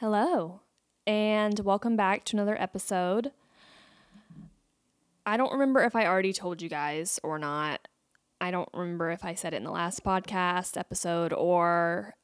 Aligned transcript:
Hello, 0.00 0.60
and 1.08 1.58
welcome 1.58 1.96
back 1.96 2.24
to 2.26 2.36
another 2.36 2.56
episode. 2.62 3.32
I 5.26 5.36
don't 5.36 5.50
remember 5.50 5.82
if 5.82 5.96
I 5.96 6.06
already 6.06 6.32
told 6.32 6.62
you 6.62 6.68
guys 6.68 7.18
or 7.24 7.36
not. 7.36 7.88
I 8.40 8.52
don't 8.52 8.68
remember 8.72 9.10
if 9.10 9.24
I 9.24 9.34
said 9.34 9.54
it 9.54 9.56
in 9.56 9.64
the 9.64 9.72
last 9.72 10.04
podcast 10.04 10.76
episode 10.76 11.32
or 11.32 12.14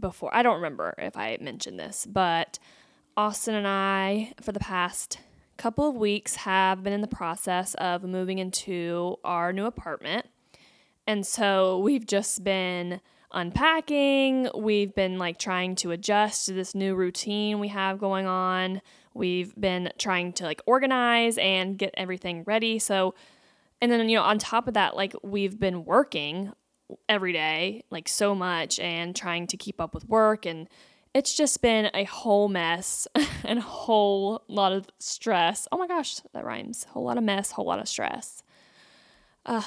before. 0.00 0.34
I 0.34 0.42
don't 0.42 0.56
remember 0.56 0.94
if 0.96 1.18
I 1.18 1.36
mentioned 1.42 1.78
this, 1.78 2.06
but 2.10 2.58
Austin 3.14 3.56
and 3.56 3.68
I, 3.68 4.32
for 4.40 4.52
the 4.52 4.58
past 4.58 5.18
couple 5.58 5.86
of 5.86 5.96
weeks, 5.96 6.36
have 6.36 6.82
been 6.82 6.94
in 6.94 7.02
the 7.02 7.06
process 7.06 7.74
of 7.74 8.04
moving 8.04 8.38
into 8.38 9.16
our 9.22 9.52
new 9.52 9.66
apartment. 9.66 10.24
And 11.06 11.26
so 11.26 11.78
we've 11.78 12.06
just 12.06 12.42
been 12.42 13.02
unpacking. 13.32 14.48
We've 14.54 14.94
been 14.94 15.18
like 15.18 15.38
trying 15.38 15.74
to 15.76 15.90
adjust 15.90 16.46
to 16.46 16.52
this 16.52 16.74
new 16.74 16.94
routine 16.94 17.60
we 17.60 17.68
have 17.68 17.98
going 17.98 18.26
on. 18.26 18.80
We've 19.14 19.54
been 19.58 19.90
trying 19.98 20.32
to 20.34 20.44
like 20.44 20.62
organize 20.66 21.38
and 21.38 21.76
get 21.76 21.94
everything 21.96 22.44
ready. 22.46 22.78
So, 22.78 23.14
and 23.80 23.90
then, 23.90 24.08
you 24.08 24.16
know, 24.16 24.22
on 24.22 24.38
top 24.38 24.68
of 24.68 24.74
that, 24.74 24.96
like 24.96 25.14
we've 25.22 25.58
been 25.58 25.84
working 25.84 26.52
every 27.08 27.32
day, 27.32 27.84
like 27.90 28.08
so 28.08 28.34
much, 28.34 28.78
and 28.78 29.14
trying 29.14 29.46
to 29.48 29.56
keep 29.56 29.80
up 29.80 29.94
with 29.94 30.08
work. 30.08 30.46
And 30.46 30.68
it's 31.14 31.36
just 31.36 31.60
been 31.60 31.90
a 31.94 32.04
whole 32.04 32.48
mess 32.48 33.08
and 33.44 33.58
a 33.58 33.62
whole 33.62 34.42
lot 34.48 34.72
of 34.72 34.86
stress. 34.98 35.66
Oh 35.72 35.78
my 35.78 35.86
gosh, 35.86 36.20
that 36.32 36.44
rhymes. 36.44 36.84
Whole 36.84 37.04
lot 37.04 37.18
of 37.18 37.24
mess, 37.24 37.52
whole 37.52 37.66
lot 37.66 37.80
of 37.80 37.88
stress. 37.88 38.42
Uh, 39.46 39.62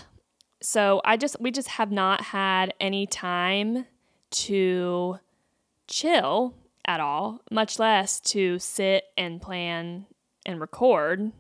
so 0.64 1.02
I 1.04 1.18
just, 1.18 1.40
we 1.42 1.52
just 1.52 1.68
have 1.68 1.92
not 1.92 2.22
had 2.22 2.74
any 2.80 3.06
time 3.06 3.86
to 4.32 5.20
chill 5.88 6.56
at 6.86 7.02
all, 7.02 7.42
much 7.52 7.80
less 7.80 8.22
to 8.22 8.60
sit 8.60 9.04
and 9.18 9.42
plan 9.42 10.06
and 10.46 10.62
record 10.62 11.34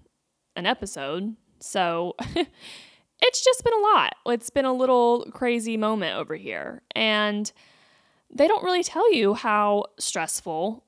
an 0.57 0.65
episode. 0.65 1.37
So 1.61 2.15
it's 2.35 3.43
just 3.43 3.63
been 3.63 3.73
a 3.73 3.95
lot. 3.95 4.13
It's 4.25 4.49
been 4.49 4.65
a 4.65 4.73
little 4.73 5.25
crazy 5.31 5.77
moment 5.77 6.17
over 6.17 6.35
here. 6.35 6.81
And 6.93 7.49
they 8.29 8.47
don't 8.47 8.63
really 8.63 8.83
tell 8.83 9.13
you 9.13 9.35
how 9.35 9.85
stressful 9.99 10.83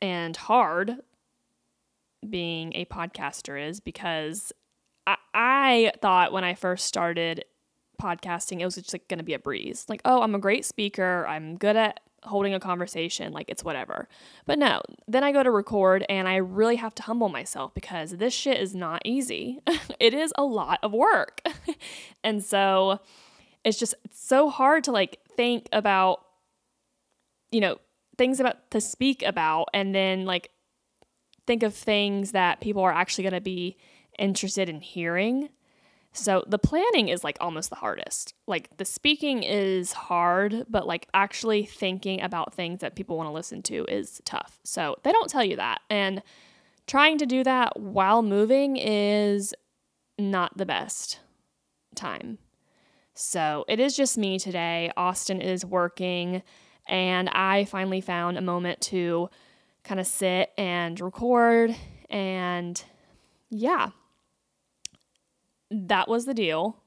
and 0.00 0.34
hard 0.34 0.96
being 2.28 2.74
a 2.74 2.86
podcaster 2.86 3.68
is 3.68 3.80
because 3.80 4.50
I, 5.06 5.92
thought 6.00 6.32
when 6.32 6.44
I 6.44 6.54
first 6.54 6.86
started 6.86 7.44
podcasting, 8.00 8.60
it 8.60 8.64
was 8.64 8.76
just 8.76 8.92
like 8.92 9.08
going 9.08 9.18
to 9.18 9.24
be 9.24 9.34
a 9.34 9.38
breeze. 9.38 9.86
Like, 9.88 10.00
oh, 10.04 10.22
I'm 10.22 10.34
a 10.34 10.38
great 10.38 10.64
speaker. 10.64 11.26
I'm 11.28 11.56
good 11.56 11.76
at 11.76 12.00
holding 12.22 12.54
a 12.54 12.60
conversation, 12.60 13.32
like 13.32 13.50
it's 13.50 13.62
whatever. 13.62 14.08
But 14.46 14.58
no, 14.58 14.80
then 15.06 15.22
I 15.22 15.32
go 15.32 15.42
to 15.42 15.50
record 15.50 16.06
and 16.08 16.26
I 16.26 16.36
really 16.36 16.76
have 16.76 16.94
to 16.96 17.02
humble 17.02 17.28
myself 17.28 17.74
because 17.74 18.12
this 18.12 18.32
shit 18.32 18.58
is 18.58 18.74
not 18.74 19.02
easy. 19.04 19.60
it 20.00 20.14
is 20.14 20.32
a 20.36 20.44
lot 20.44 20.78
of 20.82 20.92
work. 20.92 21.42
and 22.24 22.42
so 22.42 23.00
it's 23.64 23.78
just 23.78 23.94
it's 24.04 24.24
so 24.24 24.48
hard 24.48 24.84
to 24.84 24.92
like 24.92 25.18
think 25.36 25.68
about 25.72 26.20
you 27.54 27.60
know, 27.60 27.78
things 28.18 28.40
about 28.40 28.68
to 28.72 28.80
speak 28.80 29.22
about 29.22 29.68
and 29.72 29.94
then 29.94 30.24
like 30.24 30.50
think 31.46 31.62
of 31.62 31.72
things 31.72 32.32
that 32.32 32.60
people 32.60 32.82
are 32.82 32.92
actually 32.92 33.22
going 33.22 33.34
to 33.34 33.40
be 33.40 33.76
interested 34.18 34.68
in 34.68 34.80
hearing 34.80 35.48
so 36.16 36.44
the 36.46 36.60
planning 36.60 37.08
is 37.08 37.24
like 37.24 37.36
almost 37.40 37.70
the 37.70 37.76
hardest. 37.76 38.34
Like 38.46 38.76
the 38.76 38.84
speaking 38.84 39.42
is 39.42 39.92
hard, 39.92 40.64
but 40.68 40.86
like 40.86 41.08
actually 41.12 41.64
thinking 41.66 42.20
about 42.20 42.54
things 42.54 42.80
that 42.80 42.94
people 42.94 43.16
want 43.16 43.26
to 43.26 43.32
listen 43.32 43.62
to 43.62 43.84
is 43.88 44.22
tough. 44.24 44.60
So 44.62 44.94
they 45.02 45.10
don't 45.10 45.28
tell 45.28 45.44
you 45.44 45.56
that. 45.56 45.80
And 45.90 46.22
trying 46.86 47.18
to 47.18 47.26
do 47.26 47.42
that 47.42 47.80
while 47.80 48.22
moving 48.22 48.76
is 48.76 49.52
not 50.16 50.56
the 50.56 50.64
best 50.64 51.18
time. 51.96 52.38
So 53.14 53.64
it 53.66 53.80
is 53.80 53.96
just 53.96 54.16
me 54.16 54.38
today. 54.38 54.92
Austin 54.96 55.40
is 55.40 55.64
working, 55.64 56.42
and 56.86 57.28
I 57.28 57.64
finally 57.64 58.00
found 58.00 58.38
a 58.38 58.42
moment 58.42 58.80
to 58.82 59.30
kind 59.82 59.98
of 59.98 60.06
sit 60.06 60.52
and 60.56 61.00
record. 61.00 61.74
And 62.08 62.82
yeah, 63.50 63.90
that 65.70 66.08
was 66.08 66.24
the 66.24 66.34
deal. 66.34 66.82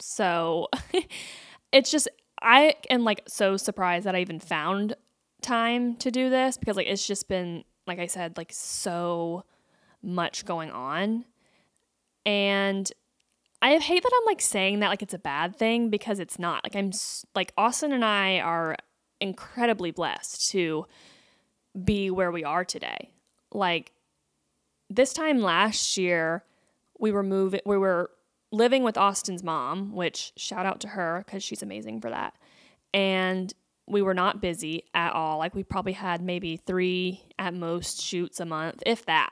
So 0.00 0.68
it's 1.72 1.90
just, 1.90 2.08
I 2.42 2.74
am 2.88 3.04
like 3.04 3.22
so 3.28 3.56
surprised 3.56 4.06
that 4.06 4.14
I 4.14 4.20
even 4.20 4.40
found 4.40 4.94
time 5.42 5.96
to 5.96 6.10
do 6.10 6.30
this 6.30 6.56
because 6.58 6.76
like 6.76 6.86
it's 6.86 7.06
just 7.06 7.28
been, 7.28 7.64
like 7.86 7.98
I 7.98 8.06
said, 8.06 8.36
like 8.36 8.52
so 8.52 9.44
much 10.02 10.44
going 10.44 10.70
on. 10.70 11.24
And 12.24 12.90
I 13.62 13.76
hate 13.76 14.02
that 14.02 14.12
I'm 14.14 14.26
like 14.26 14.40
saying 14.40 14.80
that 14.80 14.88
like 14.88 15.02
it's 15.02 15.14
a 15.14 15.18
bad 15.18 15.56
thing 15.56 15.90
because 15.90 16.18
it's 16.18 16.38
not. 16.38 16.64
Like 16.64 16.76
I'm 16.76 16.92
like 17.34 17.52
Austin 17.56 17.92
and 17.92 18.04
I 18.04 18.38
are 18.40 18.76
incredibly 19.20 19.90
blessed 19.90 20.50
to 20.50 20.86
be 21.84 22.10
where 22.10 22.30
we 22.30 22.42
are 22.42 22.64
today. 22.64 23.10
Like 23.52 23.92
this 24.88 25.12
time 25.12 25.40
last 25.40 25.96
year, 25.96 26.44
we 27.00 27.10
were 27.10 27.22
moving 27.22 27.60
we 27.64 27.78
were 27.78 28.10
living 28.52 28.82
with 28.82 28.98
Austin's 28.98 29.42
mom, 29.42 29.92
which 29.92 30.32
shout 30.36 30.66
out 30.66 30.80
to 30.80 30.88
her 30.88 31.24
cuz 31.26 31.42
she's 31.42 31.62
amazing 31.62 32.00
for 32.00 32.10
that. 32.10 32.34
And 32.92 33.52
we 33.86 34.02
were 34.02 34.14
not 34.14 34.40
busy 34.40 34.84
at 34.94 35.12
all. 35.12 35.38
Like 35.38 35.54
we 35.54 35.64
probably 35.64 35.92
had 35.92 36.20
maybe 36.22 36.56
3 36.56 37.22
at 37.38 37.54
most 37.54 38.00
shoots 38.00 38.38
a 38.38 38.44
month, 38.44 38.82
if 38.86 39.04
that. 39.06 39.30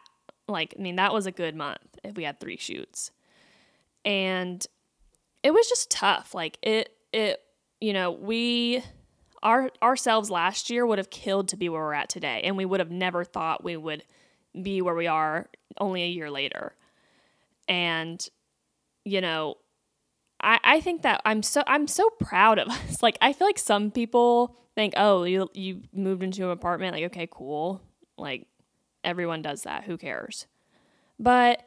Like 0.48 0.74
I 0.78 0.82
mean 0.82 0.96
that 0.96 1.12
was 1.12 1.26
a 1.26 1.32
good 1.32 1.54
month 1.54 1.98
if 2.02 2.16
we 2.16 2.24
had 2.24 2.40
3 2.40 2.56
shoots. 2.56 3.10
And 4.04 4.66
it 5.42 5.52
was 5.52 5.68
just 5.68 5.90
tough. 5.90 6.34
Like 6.34 6.58
it 6.62 6.96
it 7.12 7.42
you 7.80 7.92
know, 7.92 8.10
we 8.10 8.82
our 9.42 9.70
ourselves 9.82 10.30
last 10.30 10.70
year 10.70 10.86
would 10.86 10.98
have 10.98 11.10
killed 11.10 11.48
to 11.48 11.56
be 11.56 11.68
where 11.68 11.82
we're 11.82 11.92
at 11.92 12.08
today 12.08 12.40
and 12.44 12.56
we 12.56 12.64
would 12.64 12.80
have 12.80 12.90
never 12.90 13.24
thought 13.24 13.62
we 13.62 13.76
would 13.76 14.04
be 14.60 14.82
where 14.82 14.94
we 14.94 15.06
are 15.06 15.48
only 15.78 16.02
a 16.02 16.08
year 16.08 16.30
later. 16.30 16.74
And, 17.68 18.26
you 19.04 19.20
know, 19.20 19.56
I, 20.40 20.58
I 20.62 20.80
think 20.80 21.02
that 21.02 21.20
I'm 21.24 21.42
so 21.42 21.62
I'm 21.66 21.86
so 21.86 22.08
proud 22.20 22.58
of 22.58 22.68
us. 22.68 23.02
Like 23.02 23.18
I 23.20 23.32
feel 23.32 23.46
like 23.46 23.58
some 23.58 23.90
people 23.90 24.56
think, 24.74 24.94
oh, 24.96 25.24
you 25.24 25.48
you 25.54 25.82
moved 25.92 26.22
into 26.22 26.44
an 26.44 26.50
apartment, 26.50 26.94
like, 26.94 27.04
okay, 27.04 27.28
cool. 27.30 27.82
Like 28.16 28.46
everyone 29.04 29.42
does 29.42 29.62
that. 29.62 29.84
Who 29.84 29.96
cares? 29.96 30.46
But 31.18 31.62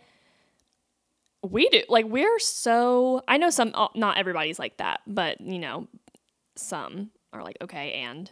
we 1.44 1.68
do. 1.70 1.84
Like 1.90 2.06
we're 2.06 2.40
so 2.40 3.24
I 3.28 3.38
know 3.38 3.50
some 3.50 3.72
uh, 3.74 3.90
not 3.96 4.18
everybody's 4.18 4.60
like 4.60 4.78
that, 4.78 5.02
but 5.08 5.42
you 5.42 5.60
know, 5.60 5.88
some 6.56 7.12
are 7.34 7.44
like, 7.44 7.58
okay, 7.62 7.94
and 7.94 8.30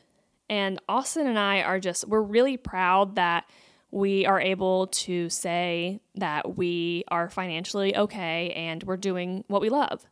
and 0.49 0.79
Austin 0.87 1.27
and 1.27 1.39
I 1.39 1.61
are 1.61 1.79
just 1.79 2.07
we're 2.07 2.21
really 2.21 2.57
proud 2.57 3.15
that 3.15 3.45
we 3.91 4.25
are 4.25 4.39
able 4.39 4.87
to 4.87 5.29
say 5.29 5.99
that 6.15 6.57
we 6.57 7.03
are 7.07 7.29
financially 7.29 7.95
okay 7.95 8.51
and 8.51 8.83
we're 8.83 8.97
doing 8.97 9.43
what 9.47 9.61
we 9.61 9.69
love. 9.69 10.05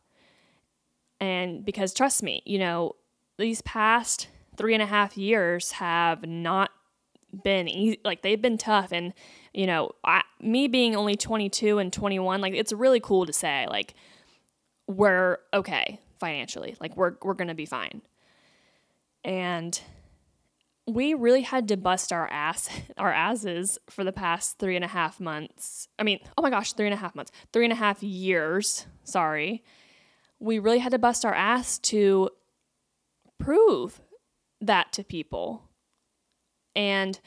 And 1.20 1.64
because 1.64 1.94
trust 1.94 2.22
me, 2.22 2.42
you 2.44 2.58
know, 2.58 2.96
these 3.38 3.62
past 3.62 4.28
three 4.56 4.74
and 4.74 4.82
a 4.82 4.86
half 4.86 5.16
years 5.16 5.72
have 5.72 6.26
not 6.26 6.70
been 7.44 7.68
easy. 7.68 8.00
Like 8.04 8.22
they've 8.22 8.40
been 8.40 8.58
tough. 8.58 8.92
And, 8.92 9.14
you 9.54 9.66
know, 9.66 9.92
I, 10.04 10.22
me 10.40 10.66
being 10.66 10.96
only 10.96 11.16
22 11.16 11.78
and 11.78 11.92
21, 11.92 12.40
like 12.40 12.54
it's 12.54 12.72
really 12.72 13.00
cool 13.00 13.26
to 13.26 13.32
say, 13.32 13.66
like, 13.68 13.94
we're 14.86 15.38
okay 15.52 16.00
financially. 16.18 16.76
Like 16.80 16.96
we're, 16.96 17.14
we're 17.22 17.34
going 17.34 17.48
to 17.48 17.54
be 17.54 17.66
fine. 17.66 18.02
And 19.24 19.80
we 20.88 21.12
really 21.12 21.42
had 21.42 21.68
to 21.68 21.76
bust 21.76 22.12
our 22.12 22.28
ass 22.32 22.70
our 22.98 23.12
asses 23.12 23.78
for 23.90 24.04
the 24.04 24.12
past 24.12 24.58
three 24.58 24.74
and 24.74 24.84
a 24.84 24.88
half 24.88 25.20
months. 25.20 25.88
I 25.98 26.02
mean, 26.02 26.18
oh 26.36 26.42
my 26.42 26.50
gosh, 26.50 26.72
three 26.72 26.86
and 26.86 26.94
a 26.94 26.98
half 26.98 27.14
months, 27.14 27.30
three 27.52 27.64
and 27.64 27.72
a 27.72 27.76
half 27.76 28.02
years. 28.02 28.86
Sorry. 29.04 29.62
We 30.40 30.58
really 30.58 30.78
had 30.78 30.92
to 30.92 30.98
bust 30.98 31.24
our 31.24 31.34
ass 31.34 31.78
to 31.80 32.30
prove 33.38 34.00
that 34.60 34.92
to 34.94 35.04
people. 35.04 35.68
And 36.74 37.18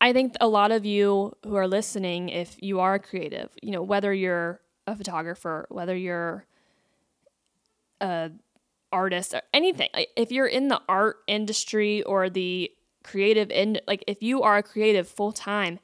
I 0.00 0.12
think 0.12 0.34
a 0.40 0.48
lot 0.48 0.72
of 0.72 0.84
you 0.84 1.36
who 1.44 1.54
are 1.54 1.68
listening, 1.68 2.28
if 2.28 2.56
you 2.60 2.80
are 2.80 2.94
a 2.94 2.98
creative, 2.98 3.50
you 3.62 3.70
know, 3.70 3.82
whether 3.82 4.12
you're 4.12 4.60
a 4.86 4.96
photographer, 4.96 5.66
whether 5.68 5.96
you're 5.96 6.44
a 8.00 8.30
artist 8.92 9.34
or 9.34 9.42
anything, 9.54 9.88
if 10.16 10.32
you're 10.32 10.46
in 10.46 10.68
the 10.68 10.80
art 10.88 11.18
industry 11.28 12.02
or 12.02 12.28
the 12.28 12.72
creative 13.02 13.50
and 13.50 13.80
like 13.86 14.04
if 14.06 14.22
you 14.22 14.42
are 14.42 14.58
a 14.58 14.62
creative 14.62 15.08
full 15.08 15.32
time, 15.32 15.78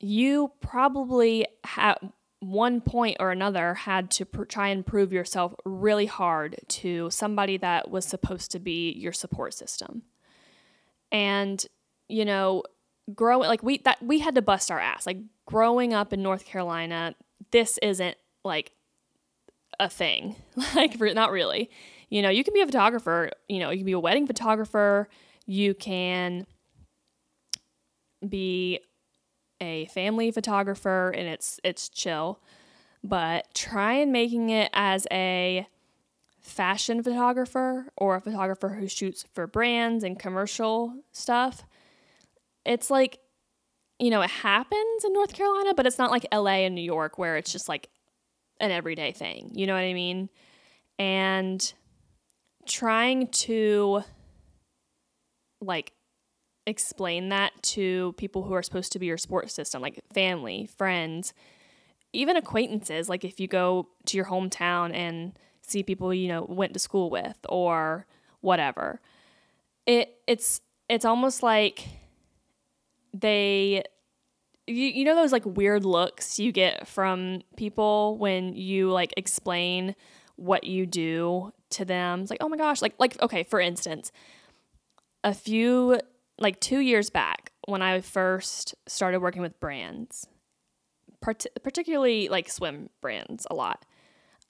you 0.00 0.52
probably 0.60 1.46
at 1.76 2.02
one 2.40 2.80
point 2.80 3.16
or 3.18 3.30
another 3.30 3.74
had 3.74 4.10
to 4.12 4.24
pr- 4.24 4.44
try 4.44 4.68
and 4.68 4.86
prove 4.86 5.12
yourself 5.12 5.54
really 5.64 6.06
hard 6.06 6.56
to 6.68 7.10
somebody 7.10 7.56
that 7.56 7.90
was 7.90 8.04
supposed 8.04 8.50
to 8.52 8.60
be 8.60 8.92
your 8.92 9.12
support 9.12 9.54
system. 9.54 10.02
And 11.10 11.64
you 12.08 12.24
know, 12.24 12.62
growing 13.14 13.48
like 13.48 13.62
we 13.62 13.78
that 13.78 14.02
we 14.02 14.20
had 14.20 14.34
to 14.34 14.42
bust 14.42 14.70
our 14.70 14.80
ass. 14.80 15.06
Like 15.06 15.18
growing 15.46 15.94
up 15.94 16.12
in 16.12 16.22
North 16.22 16.44
Carolina, 16.44 17.14
this 17.50 17.78
isn't 17.82 18.16
like 18.44 18.72
a 19.80 19.88
thing. 19.88 20.36
like 20.74 20.98
not 21.00 21.30
really. 21.30 21.70
You 22.10 22.22
know, 22.22 22.30
you 22.30 22.42
can 22.42 22.54
be 22.54 22.62
a 22.62 22.66
photographer, 22.66 23.30
you 23.48 23.58
know, 23.58 23.70
you 23.70 23.78
can 23.78 23.86
be 23.86 23.92
a 23.92 24.00
wedding 24.00 24.26
photographer, 24.26 25.08
you 25.48 25.72
can 25.72 26.46
be 28.28 28.80
a 29.60 29.86
family 29.86 30.30
photographer 30.30 31.10
and 31.10 31.26
it's 31.26 31.58
it's 31.64 31.88
chill. 31.88 32.40
But 33.02 33.52
try 33.54 33.94
and 33.94 34.12
making 34.12 34.50
it 34.50 34.70
as 34.74 35.06
a 35.10 35.66
fashion 36.40 37.02
photographer 37.02 37.86
or 37.96 38.16
a 38.16 38.20
photographer 38.20 38.70
who 38.70 38.88
shoots 38.88 39.24
for 39.32 39.46
brands 39.46 40.04
and 40.04 40.18
commercial 40.18 40.94
stuff. 41.12 41.64
It's 42.64 42.90
like 42.90 43.18
you 43.98 44.10
know, 44.10 44.20
it 44.20 44.30
happens 44.30 45.04
in 45.04 45.12
North 45.12 45.32
Carolina, 45.32 45.74
but 45.74 45.86
it's 45.86 45.98
not 45.98 46.12
like 46.12 46.26
LA 46.32 46.66
and 46.66 46.74
New 46.74 46.82
York 46.82 47.18
where 47.18 47.36
it's 47.36 47.50
just 47.50 47.68
like 47.68 47.88
an 48.60 48.70
everyday 48.70 49.12
thing. 49.12 49.50
You 49.54 49.66
know 49.66 49.74
what 49.74 49.80
I 49.80 49.94
mean? 49.94 50.28
And 51.00 51.72
trying 52.66 53.28
to 53.28 54.02
like 55.60 55.92
explain 56.66 57.30
that 57.30 57.52
to 57.62 58.14
people 58.18 58.42
who 58.42 58.52
are 58.52 58.62
supposed 58.62 58.92
to 58.92 58.98
be 58.98 59.06
your 59.06 59.16
support 59.16 59.50
system, 59.50 59.80
like 59.80 60.00
family, 60.12 60.68
friends, 60.76 61.32
even 62.12 62.36
acquaintances. 62.36 63.08
Like 63.08 63.24
if 63.24 63.40
you 63.40 63.48
go 63.48 63.88
to 64.06 64.16
your 64.16 64.26
hometown 64.26 64.94
and 64.94 65.38
see 65.62 65.82
people 65.82 66.14
you 66.14 66.28
know 66.28 66.46
went 66.48 66.72
to 66.74 66.78
school 66.78 67.10
with 67.10 67.38
or 67.48 68.06
whatever, 68.40 69.00
it 69.86 70.16
it's 70.26 70.60
it's 70.88 71.04
almost 71.04 71.42
like 71.42 71.86
they 73.14 73.82
you, 74.66 74.86
you 74.86 75.04
know 75.04 75.14
those 75.14 75.32
like 75.32 75.44
weird 75.46 75.84
looks 75.84 76.38
you 76.38 76.52
get 76.52 76.86
from 76.86 77.40
people 77.56 78.18
when 78.18 78.54
you 78.54 78.90
like 78.90 79.14
explain 79.16 79.94
what 80.36 80.64
you 80.64 80.86
do 80.86 81.52
to 81.70 81.84
them. 81.84 82.20
It's 82.20 82.30
like, 82.30 82.38
oh 82.40 82.48
my 82.48 82.56
gosh, 82.56 82.80
like 82.80 82.94
like 82.98 83.20
okay, 83.20 83.42
for 83.42 83.60
instance, 83.60 84.12
a 85.24 85.34
few 85.34 86.00
like 86.38 86.60
2 86.60 86.78
years 86.78 87.10
back 87.10 87.52
when 87.66 87.82
I 87.82 88.00
first 88.00 88.74
started 88.86 89.20
working 89.20 89.42
with 89.42 89.58
brands, 89.60 90.26
part- 91.20 91.46
particularly 91.62 92.28
like 92.28 92.48
swim 92.48 92.90
brands 93.00 93.46
a 93.50 93.54
lot. 93.54 93.84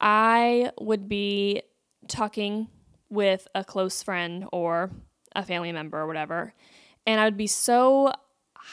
I 0.00 0.70
would 0.80 1.08
be 1.08 1.62
talking 2.06 2.68
with 3.10 3.48
a 3.54 3.64
close 3.64 4.02
friend 4.02 4.46
or 4.52 4.90
a 5.34 5.42
family 5.42 5.72
member 5.72 5.98
or 5.98 6.06
whatever, 6.06 6.54
and 7.06 7.20
I 7.20 7.24
would 7.24 7.36
be 7.36 7.46
so 7.46 8.12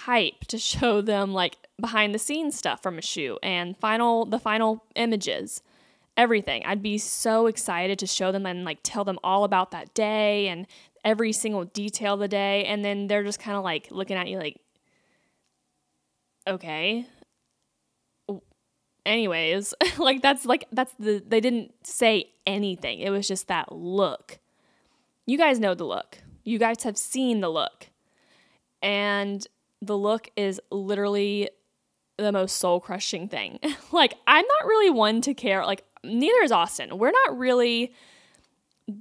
hyped 0.05 0.47
to 0.47 0.57
show 0.59 1.01
them 1.01 1.33
like 1.33 1.57
behind 1.79 2.13
the 2.13 2.19
scenes 2.19 2.57
stuff 2.57 2.81
from 2.83 2.97
a 2.97 3.01
shoot 3.01 3.37
and 3.43 3.77
final 3.77 4.25
the 4.25 4.39
final 4.39 4.83
images 4.95 5.61
everything. 6.17 6.63
I'd 6.65 6.81
be 6.81 6.97
so 6.97 7.47
excited 7.47 7.99
to 7.99 8.07
show 8.07 8.31
them 8.31 8.45
and 8.45 8.63
like 8.65 8.79
tell 8.83 9.03
them 9.03 9.19
all 9.23 9.43
about 9.43 9.71
that 9.71 9.93
day 9.93 10.47
and 10.47 10.67
every 11.03 11.31
single 11.31 11.65
detail 11.65 12.15
of 12.15 12.19
the 12.19 12.27
day. 12.27 12.65
And 12.65 12.83
then 12.83 13.07
they're 13.07 13.23
just 13.23 13.39
kind 13.39 13.57
of 13.57 13.63
like 13.63 13.87
looking 13.91 14.17
at 14.17 14.27
you 14.27 14.37
like, 14.37 14.59
okay. 16.47 17.05
Anyways, 19.05 19.73
like 19.97 20.21
that's 20.21 20.45
like, 20.45 20.65
that's 20.71 20.93
the, 20.99 21.21
they 21.25 21.39
didn't 21.39 21.73
say 21.83 22.31
anything. 22.45 22.99
It 22.99 23.09
was 23.09 23.27
just 23.27 23.47
that 23.47 23.71
look. 23.71 24.39
You 25.25 25.37
guys 25.37 25.59
know 25.59 25.73
the 25.73 25.85
look. 25.85 26.19
You 26.43 26.59
guys 26.59 26.83
have 26.83 26.97
seen 26.97 27.41
the 27.41 27.49
look. 27.49 27.87
And 28.81 29.45
the 29.81 29.97
look 29.97 30.29
is 30.35 30.61
literally 30.71 31.49
the 32.17 32.31
most 32.31 32.57
soul 32.57 32.79
crushing 32.79 33.27
thing. 33.27 33.59
like, 33.91 34.15
I'm 34.27 34.45
not 34.45 34.67
really 34.67 34.89
one 34.89 35.21
to 35.21 35.33
care. 35.33 35.65
Like, 35.65 35.83
neither 36.05 36.43
is 36.43 36.51
Austin. 36.51 36.97
We're 36.97 37.11
not 37.11 37.37
really 37.37 37.93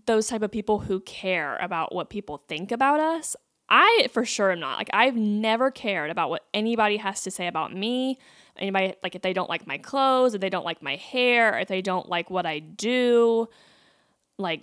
those 0.06 0.28
type 0.28 0.42
of 0.42 0.50
people 0.50 0.80
who 0.80 1.00
care 1.00 1.56
about 1.56 1.94
what 1.94 2.10
people 2.10 2.42
think 2.48 2.72
about 2.72 3.00
us. 3.00 3.36
I 3.68 4.08
for 4.12 4.24
sure 4.24 4.52
am 4.52 4.60
not. 4.60 4.78
Like 4.78 4.90
I've 4.92 5.16
never 5.16 5.70
cared 5.70 6.10
about 6.10 6.30
what 6.30 6.44
anybody 6.52 6.96
has 6.98 7.22
to 7.22 7.30
say 7.30 7.46
about 7.46 7.74
me. 7.74 8.18
Anybody 8.56 8.94
like 9.02 9.14
if 9.14 9.22
they 9.22 9.32
don't 9.32 9.48
like 9.48 9.66
my 9.66 9.78
clothes, 9.78 10.34
if 10.34 10.40
they 10.40 10.50
don't 10.50 10.64
like 10.64 10.82
my 10.82 10.96
hair, 10.96 11.58
if 11.58 11.68
they 11.68 11.82
don't 11.82 12.08
like 12.08 12.30
what 12.30 12.46
I 12.46 12.58
do, 12.58 13.48
like 14.38 14.62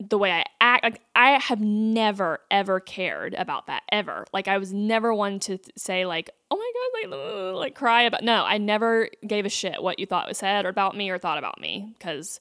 the 0.00 0.16
way 0.16 0.32
I 0.32 0.44
act. 0.60 0.82
Like 0.82 1.00
I 1.14 1.32
have 1.32 1.60
never 1.60 2.40
ever 2.50 2.80
cared 2.80 3.34
about 3.34 3.66
that 3.66 3.82
ever. 3.92 4.24
Like 4.32 4.48
I 4.48 4.56
was 4.58 4.72
never 4.72 5.12
one 5.12 5.38
to 5.40 5.58
th- 5.58 5.70
say 5.76 6.06
like, 6.06 6.30
"Oh 6.50 6.56
my 6.56 7.10
god, 7.10 7.12
like 7.12 7.54
like 7.54 7.74
cry 7.74 8.02
about." 8.02 8.24
No, 8.24 8.44
I 8.44 8.58
never 8.58 9.10
gave 9.26 9.44
a 9.44 9.50
shit 9.50 9.82
what 9.82 9.98
you 9.98 10.06
thought 10.06 10.26
was 10.26 10.38
said 10.38 10.64
or 10.64 10.70
about 10.70 10.96
me 10.96 11.10
or 11.10 11.18
thought 11.18 11.38
about 11.38 11.60
me 11.60 11.94
cuz 12.00 12.40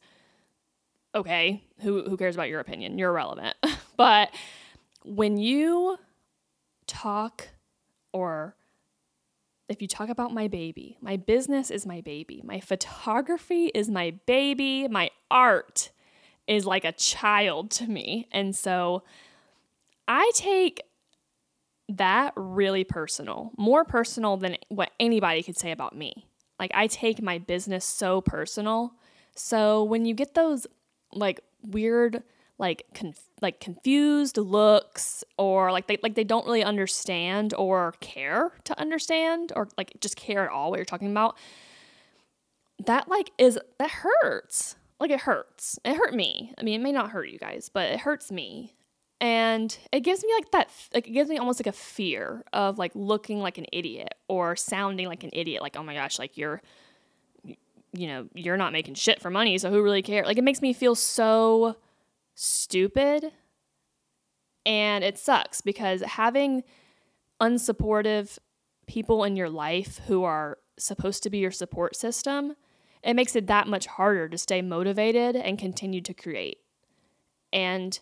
okay, 1.13 1.61
who 1.81 2.09
who 2.09 2.15
cares 2.15 2.35
about 2.35 2.49
your 2.49 2.61
opinion? 2.61 2.97
You're 2.97 3.09
irrelevant. 3.09 3.57
but 3.97 4.33
when 5.03 5.37
you 5.37 5.97
talk 6.87 7.49
or 8.13 8.55
if 9.67 9.81
you 9.81 9.87
talk 9.87 10.09
about 10.09 10.33
my 10.33 10.47
baby, 10.47 10.97
my 11.01 11.17
business 11.17 11.69
is 11.69 11.85
my 11.85 12.01
baby. 12.01 12.41
My 12.43 12.59
photography 12.59 13.67
is 13.67 13.89
my 13.89 14.11
baby. 14.25 14.87
My 14.87 15.11
art 15.29 15.91
is 16.49 16.65
like 16.65 16.83
a 16.83 16.91
child 16.91 17.69
to 17.69 17.87
me. 17.87 18.27
And 18.31 18.55
so 18.55 19.03
I 20.07 20.29
take 20.33 20.81
that 21.87 22.33
really 22.35 22.83
personal, 22.83 23.51
more 23.55 23.85
personal 23.85 24.35
than 24.35 24.57
what 24.67 24.91
anybody 24.99 25.43
could 25.43 25.57
say 25.57 25.71
about 25.71 25.95
me. 25.95 26.27
Like 26.59 26.71
I 26.73 26.87
take 26.87 27.21
my 27.21 27.37
business 27.37 27.85
so 27.85 28.19
personal. 28.19 28.93
So 29.35 29.83
when 29.83 30.05
you 30.05 30.15
get 30.15 30.33
those 30.33 30.65
like 31.13 31.39
weird 31.61 32.23
like 32.57 32.83
conf- 32.93 33.29
like 33.41 33.59
confused 33.59 34.37
looks 34.37 35.23
or 35.37 35.71
like 35.71 35.87
they 35.87 35.97
like 36.03 36.15
they 36.15 36.23
don't 36.23 36.45
really 36.45 36.63
understand 36.63 37.53
or 37.53 37.93
care 38.01 38.51
to 38.65 38.77
understand 38.79 39.53
or 39.55 39.69
like 39.77 39.93
just 40.01 40.15
care 40.17 40.45
at 40.45 40.51
all 40.51 40.69
what 40.69 40.77
you're 40.77 40.85
talking 40.85 41.09
about 41.09 41.37
that 42.85 43.07
like 43.07 43.31
is 43.37 43.57
that 43.77 43.89
hurts 43.89 44.75
like 44.99 45.11
it 45.11 45.21
hurts. 45.21 45.79
It 45.85 45.95
hurt 45.95 46.13
me. 46.13 46.53
I 46.57 46.63
mean, 46.63 46.79
it 46.79 46.83
may 46.83 46.91
not 46.91 47.11
hurt 47.11 47.29
you 47.29 47.39
guys, 47.39 47.69
but 47.73 47.91
it 47.91 47.99
hurts 47.99 48.31
me. 48.31 48.75
And 49.21 49.77
it 49.91 50.01
gives 50.01 50.23
me 50.23 50.33
like 50.33 50.51
that 50.51 50.69
like 50.93 51.07
it 51.07 51.11
gives 51.11 51.29
me 51.29 51.37
almost 51.37 51.59
like 51.59 51.67
a 51.67 51.77
fear 51.77 52.43
of 52.53 52.77
like 52.77 52.91
looking 52.95 53.39
like 53.39 53.57
an 53.57 53.65
idiot 53.73 54.13
or 54.29 54.55
sounding 54.55 55.07
like 55.07 55.25
an 55.25 55.31
idiot 55.33 55.61
like 55.61 55.75
oh 55.77 55.83
my 55.83 55.93
gosh, 55.93 56.19
like 56.19 56.37
you're 56.37 56.61
you 57.91 58.07
know, 58.07 58.27
you're 58.33 58.57
not 58.57 58.71
making 58.71 58.93
shit 58.93 59.19
for 59.21 59.29
money, 59.29 59.57
so 59.57 59.71
who 59.71 59.81
really 59.81 60.01
cares? 60.01 60.27
Like 60.27 60.37
it 60.37 60.43
makes 60.43 60.61
me 60.61 60.73
feel 60.73 60.95
so 60.95 61.75
stupid. 62.35 63.31
And 64.65 65.03
it 65.03 65.17
sucks 65.17 65.61
because 65.61 66.01
having 66.01 66.63
unsupportive 67.41 68.37
people 68.87 69.23
in 69.23 69.35
your 69.35 69.49
life 69.49 69.99
who 70.07 70.23
are 70.23 70.59
supposed 70.77 71.23
to 71.23 71.29
be 71.29 71.39
your 71.39 71.51
support 71.51 71.95
system 71.95 72.55
it 73.03 73.15
makes 73.15 73.35
it 73.35 73.47
that 73.47 73.67
much 73.67 73.85
harder 73.87 74.27
to 74.29 74.37
stay 74.37 74.61
motivated 74.61 75.35
and 75.35 75.57
continue 75.57 76.01
to 76.01 76.13
create. 76.13 76.59
And 77.53 77.97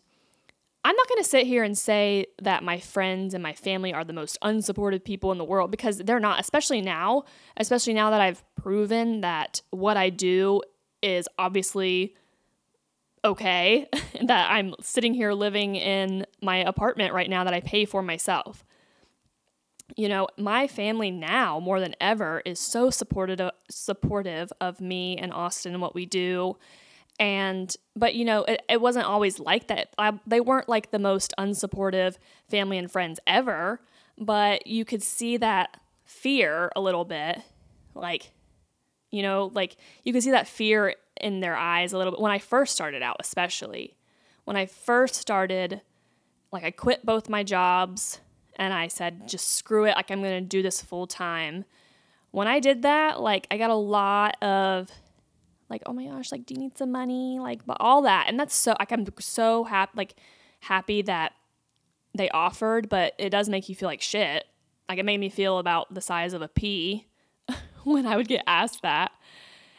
I'm 0.83 0.95
not 0.95 1.09
going 1.09 1.21
to 1.21 1.29
sit 1.29 1.45
here 1.45 1.63
and 1.63 1.77
say 1.77 2.27
that 2.41 2.63
my 2.63 2.79
friends 2.79 3.33
and 3.33 3.43
my 3.43 3.53
family 3.53 3.93
are 3.93 4.03
the 4.03 4.13
most 4.13 4.37
unsupported 4.41 5.03
people 5.03 5.31
in 5.31 5.37
the 5.37 5.43
world 5.43 5.69
because 5.69 5.97
they're 5.97 6.19
not, 6.19 6.39
especially 6.39 6.81
now, 6.81 7.23
especially 7.57 7.93
now 7.93 8.09
that 8.09 8.21
I've 8.21 8.43
proven 8.55 9.21
that 9.21 9.61
what 9.69 9.97
I 9.97 10.09
do 10.09 10.61
is 11.01 11.27
obviously 11.37 12.15
okay, 13.25 13.87
that 14.25 14.49
I'm 14.49 14.73
sitting 14.81 15.13
here 15.13 15.33
living 15.33 15.75
in 15.75 16.25
my 16.41 16.57
apartment 16.57 17.13
right 17.13 17.29
now 17.29 17.43
that 17.43 17.53
I 17.53 17.59
pay 17.59 17.85
for 17.85 18.01
myself 18.01 18.63
you 19.95 20.09
know, 20.09 20.27
my 20.37 20.67
family 20.67 21.11
now 21.11 21.59
more 21.59 21.79
than 21.79 21.95
ever 22.01 22.41
is 22.45 22.59
so 22.59 22.89
supportive 22.89 23.39
uh, 23.39 23.51
supportive 23.69 24.51
of 24.59 24.81
me 24.81 25.17
and 25.17 25.31
Austin 25.31 25.73
and 25.73 25.81
what 25.81 25.95
we 25.95 26.05
do. 26.05 26.57
And 27.19 27.75
but 27.95 28.13
you 28.13 28.25
know, 28.25 28.43
it, 28.43 28.61
it 28.69 28.81
wasn't 28.81 29.05
always 29.05 29.39
like 29.39 29.67
that. 29.67 29.93
I, 29.97 30.19
they 30.27 30.41
weren't 30.41 30.69
like 30.69 30.91
the 30.91 30.99
most 30.99 31.33
unsupportive 31.37 32.17
family 32.49 32.77
and 32.77 32.91
friends 32.91 33.19
ever, 33.25 33.81
but 34.17 34.67
you 34.67 34.85
could 34.85 35.01
see 35.01 35.37
that 35.37 35.79
fear 36.05 36.71
a 36.75 36.81
little 36.81 37.05
bit 37.05 37.41
like 37.95 38.31
you 39.09 39.23
know, 39.23 39.51
like 39.53 39.77
you 40.03 40.11
could 40.11 40.21
see 40.21 40.31
that 40.31 40.47
fear 40.47 40.95
in 41.19 41.39
their 41.39 41.55
eyes 41.55 41.93
a 41.93 41.97
little 41.97 42.11
bit 42.11 42.19
when 42.19 42.31
I 42.31 42.39
first 42.39 42.73
started 42.73 43.01
out, 43.01 43.15
especially. 43.19 43.95
When 44.43 44.57
I 44.57 44.65
first 44.65 45.15
started 45.15 45.81
like 46.51 46.63
I 46.63 46.71
quit 46.71 47.05
both 47.05 47.29
my 47.29 47.43
jobs 47.43 48.19
and 48.57 48.73
I 48.73 48.87
said, 48.87 49.27
just 49.27 49.53
screw 49.53 49.85
it, 49.85 49.95
like 49.95 50.11
I'm 50.11 50.21
gonna 50.21 50.41
do 50.41 50.61
this 50.61 50.81
full 50.81 51.07
time. 51.07 51.65
When 52.31 52.47
I 52.47 52.59
did 52.59 52.81
that, 52.81 53.21
like 53.21 53.47
I 53.49 53.57
got 53.57 53.69
a 53.69 53.75
lot 53.75 54.41
of 54.43 54.91
like, 55.69 55.83
oh 55.85 55.93
my 55.93 56.05
gosh, 56.05 56.31
like, 56.31 56.45
do 56.45 56.53
you 56.53 56.59
need 56.59 56.77
some 56.77 56.91
money? 56.91 57.39
Like, 57.39 57.65
but 57.65 57.77
all 57.79 58.01
that. 58.03 58.25
And 58.27 58.39
that's 58.39 58.55
so 58.55 58.75
like 58.79 58.91
I'm 58.91 59.05
so 59.19 59.63
happy 59.63 59.91
like 59.95 60.15
happy 60.61 61.01
that 61.03 61.33
they 62.15 62.29
offered, 62.29 62.89
but 62.89 63.13
it 63.17 63.29
does 63.29 63.49
make 63.49 63.69
you 63.69 63.75
feel 63.75 63.87
like 63.87 64.01
shit. 64.01 64.45
Like 64.89 64.99
it 64.99 65.05
made 65.05 65.19
me 65.19 65.29
feel 65.29 65.59
about 65.59 65.93
the 65.93 66.01
size 66.01 66.33
of 66.33 66.41
a 66.41 66.47
pea 66.47 67.07
when 67.83 68.05
I 68.05 68.15
would 68.15 68.27
get 68.27 68.43
asked 68.47 68.81
that. 68.81 69.11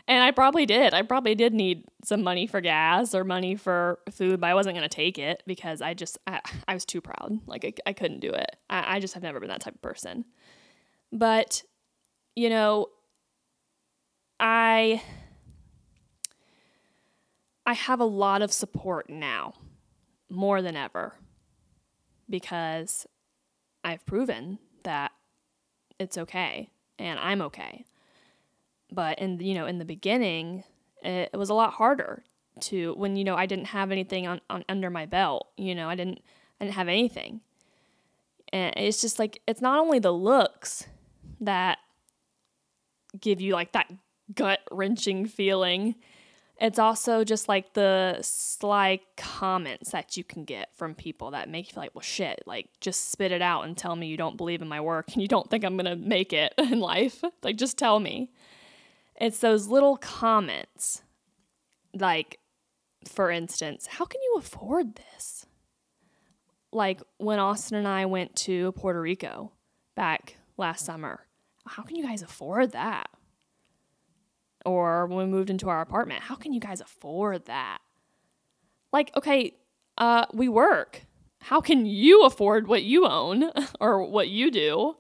And 0.09 0.25
I 0.25 0.31
probably 0.31 0.65
did. 0.65 0.95
I 0.95 1.03
probably 1.03 1.35
did 1.35 1.53
need 1.53 1.85
some 2.03 2.23
money 2.23 2.47
for 2.47 2.63
gas 2.63 3.15
or 3.15 3.25
money 3.25 3.55
for 3.55 3.99
food, 4.11 4.41
but 4.41 4.47
I 4.49 4.55
wasn't 4.55 4.75
going 4.75 4.89
to 4.89 4.95
take 4.95 5.19
it 5.19 5.43
because 5.47 5.83
I 5.83 5.93
just, 5.93 6.17
I, 6.27 6.41
I 6.67 6.73
was 6.73 6.87
too 6.87 7.03
proud. 7.03 7.41
Like, 7.47 7.67
I, 7.67 7.91
I 7.91 7.93
couldn't 7.93 8.21
do 8.21 8.31
it. 8.31 8.57
I, 8.71 8.97
I 8.97 9.01
just 9.01 9.13
have 9.13 9.23
never 9.23 9.39
been 9.39 9.51
that 9.51 9.61
type 9.61 9.75
of 9.75 9.83
person. 9.83 10.25
But, 11.13 11.63
you 12.35 12.49
know, 12.49 12.87
I, 14.41 15.03
I 17.67 17.75
have 17.75 18.01
a 18.01 18.07
lot 18.07 18.41
of 18.41 18.51
support 18.51 19.11
now, 19.11 19.53
more 20.31 20.63
than 20.63 20.75
ever, 20.75 21.17
because 22.31 23.07
I've 23.85 24.07
proven 24.07 24.59
that 24.85 25.13
it's 25.99 26.17
okay 26.17 26.71
and 26.99 27.19
I'm 27.19 27.43
okay. 27.43 27.85
But 28.91 29.19
in 29.19 29.41
you 29.41 29.55
know 29.55 29.67
in 29.67 29.79
the 29.79 29.85
beginning, 29.85 30.65
it, 31.03 31.31
it 31.33 31.37
was 31.37 31.51
a 31.51 31.55
lot 31.55 31.75
harder 31.75 32.25
to 32.61 32.95
when 32.95 33.17
you 33.17 33.25
know 33.25 33.37
I 33.37 33.47
didn't 33.47 33.67
have 33.67 33.91
anything 33.91 34.27
on, 34.27 34.41
on 34.49 34.65
under 34.69 34.91
my 34.91 35.07
belt. 35.07 35.49
You 35.57 35.75
know 35.75 35.89
I 35.89 35.95
didn't 35.95 36.21
I 36.61 36.65
didn't 36.65 36.77
have 36.77 36.89
anything, 36.89 37.41
and 38.53 38.75
it's 38.77 39.01
just 39.01 39.19
like 39.19 39.41
it's 39.47 39.61
not 39.61 39.79
only 39.79 39.99
the 39.99 40.13
looks 40.13 40.87
that 41.41 41.79
give 43.21 43.41
you 43.41 43.53
like 43.53 43.73
that 43.73 43.91
gut 44.35 44.61
wrenching 44.71 45.27
feeling. 45.27 45.95
It's 46.61 46.81
also 46.81 47.23
just 47.23 47.49
like 47.49 47.75
the 47.75 48.19
sly 48.21 48.99
comments 49.17 49.93
that 49.93 50.17
you 50.17 50.25
can 50.25 50.45
get 50.45 50.71
from 50.75 50.97
people 50.97 51.31
that 51.31 51.49
make 51.49 51.69
you 51.69 51.75
feel 51.75 51.85
like, 51.85 51.95
well, 51.95 52.03
shit, 52.03 52.43
like 52.47 52.69
just 52.81 53.13
spit 53.13 53.31
it 53.31 53.41
out 53.41 53.65
and 53.65 53.77
tell 53.77 53.95
me 53.95 54.09
you 54.09 54.17
don't 54.17 54.37
believe 54.37 54.61
in 54.61 54.67
my 54.67 54.81
work 54.81 55.07
and 55.13 55.23
you 55.23 55.29
don't 55.29 55.49
think 55.49 55.65
I'm 55.65 55.77
gonna 55.77 55.95
make 55.95 56.33
it 56.33 56.53
in 56.59 56.81
life. 56.81 57.23
Like, 57.43 57.57
just 57.57 57.79
tell 57.79 58.01
me. 58.01 58.33
It's 59.21 59.39
those 59.39 59.67
little 59.67 59.97
comments, 59.97 61.03
like, 61.93 62.39
for 63.05 63.31
instance, 63.31 63.87
how 63.87 64.05
can 64.05 64.21
you 64.23 64.37
afford 64.39 64.95
this? 64.95 65.47
Like 66.73 67.01
when 67.17 67.39
Austin 67.39 67.79
and 67.79 67.89
I 67.89 68.07
went 68.07 68.37
to 68.37 68.73
Puerto 68.73 69.01
Rico 69.01 69.53
back 69.97 70.37
last 70.57 70.85
summer, 70.85 71.27
how 71.67 71.83
can 71.83 71.97
you 71.97 72.05
guys 72.05 72.23
afford 72.23 72.73
that? 72.73 73.09
Or 74.65 75.07
when 75.07 75.19
we 75.19 75.25
moved 75.25 75.51
into 75.51 75.69
our 75.69 75.81
apartment, 75.81 76.23
how 76.23 76.35
can 76.35 76.53
you 76.53 76.61
guys 76.61 76.81
afford 76.81 77.47
that? 77.47 77.79
Like, 78.93 79.11
okay, 79.17 79.55
uh, 79.97 80.27
we 80.33 80.49
work. 80.49 81.05
How 81.41 81.61
can 81.61 81.87
you 81.87 82.25
afford 82.25 82.67
what 82.67 82.83
you 82.83 83.07
own 83.07 83.51
or 83.81 84.05
what 84.05 84.29
you 84.29 84.51
do? 84.51 84.97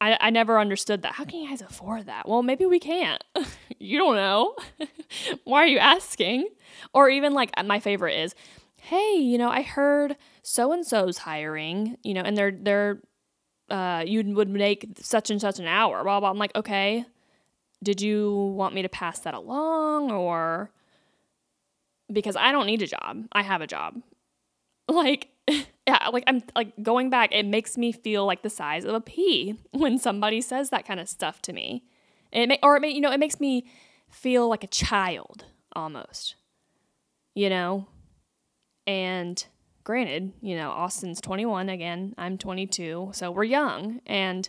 I, 0.00 0.16
I 0.20 0.30
never 0.30 0.58
understood 0.58 1.02
that. 1.02 1.14
How 1.14 1.24
can 1.24 1.40
you 1.40 1.48
guys 1.48 1.60
afford 1.60 2.06
that? 2.06 2.28
Well, 2.28 2.42
maybe 2.42 2.66
we 2.66 2.78
can't. 2.78 3.22
you 3.78 3.98
don't 3.98 4.16
know. 4.16 4.54
Why 5.44 5.64
are 5.64 5.66
you 5.66 5.78
asking? 5.78 6.48
Or 6.94 7.08
even 7.08 7.34
like 7.34 7.50
my 7.64 7.80
favorite 7.80 8.14
is, 8.14 8.34
hey, 8.80 9.16
you 9.16 9.38
know, 9.38 9.50
I 9.50 9.62
heard 9.62 10.16
so 10.42 10.72
and 10.72 10.86
so's 10.86 11.18
hiring, 11.18 11.96
you 12.02 12.14
know, 12.14 12.22
and 12.22 12.36
they're 12.36 12.52
they're 12.52 13.00
uh 13.70 14.04
you 14.06 14.22
would 14.34 14.48
make 14.48 14.86
such 15.00 15.30
and 15.30 15.40
such 15.40 15.58
an 15.58 15.66
hour, 15.66 16.02
blah 16.04 16.20
blah. 16.20 16.30
I'm 16.30 16.38
like, 16.38 16.54
okay. 16.54 17.04
Did 17.82 18.00
you 18.00 18.52
want 18.56 18.74
me 18.74 18.82
to 18.82 18.88
pass 18.88 19.20
that 19.20 19.34
along 19.34 20.10
or 20.10 20.72
because 22.12 22.36
I 22.36 22.52
don't 22.52 22.66
need 22.66 22.82
a 22.82 22.86
job. 22.86 23.26
I 23.32 23.42
have 23.42 23.60
a 23.60 23.66
job. 23.66 24.00
Like 24.88 25.28
yeah, 25.86 26.08
like 26.12 26.24
I'm 26.26 26.42
like 26.54 26.72
going 26.82 27.10
back, 27.10 27.30
it 27.32 27.46
makes 27.46 27.78
me 27.78 27.92
feel 27.92 28.26
like 28.26 28.42
the 28.42 28.50
size 28.50 28.84
of 28.84 28.94
a 28.94 29.00
pea 29.00 29.56
when 29.72 29.98
somebody 29.98 30.40
says 30.40 30.70
that 30.70 30.86
kind 30.86 31.00
of 31.00 31.08
stuff 31.08 31.40
to 31.42 31.52
me. 31.52 31.84
It 32.30 32.48
may, 32.48 32.58
or 32.62 32.76
it 32.76 32.80
may, 32.80 32.90
you 32.90 33.00
know, 33.00 33.10
it 33.10 33.20
makes 33.20 33.40
me 33.40 33.66
feel 34.10 34.48
like 34.48 34.64
a 34.64 34.68
child 34.68 35.46
almost. 35.74 36.34
You 37.34 37.48
know? 37.48 37.86
And 38.86 39.42
granted, 39.84 40.32
you 40.42 40.56
know, 40.56 40.70
Austin's 40.70 41.20
21 41.20 41.68
again, 41.68 42.14
I'm 42.18 42.36
22, 42.36 43.10
so 43.14 43.30
we're 43.30 43.44
young 43.44 44.00
and 44.06 44.48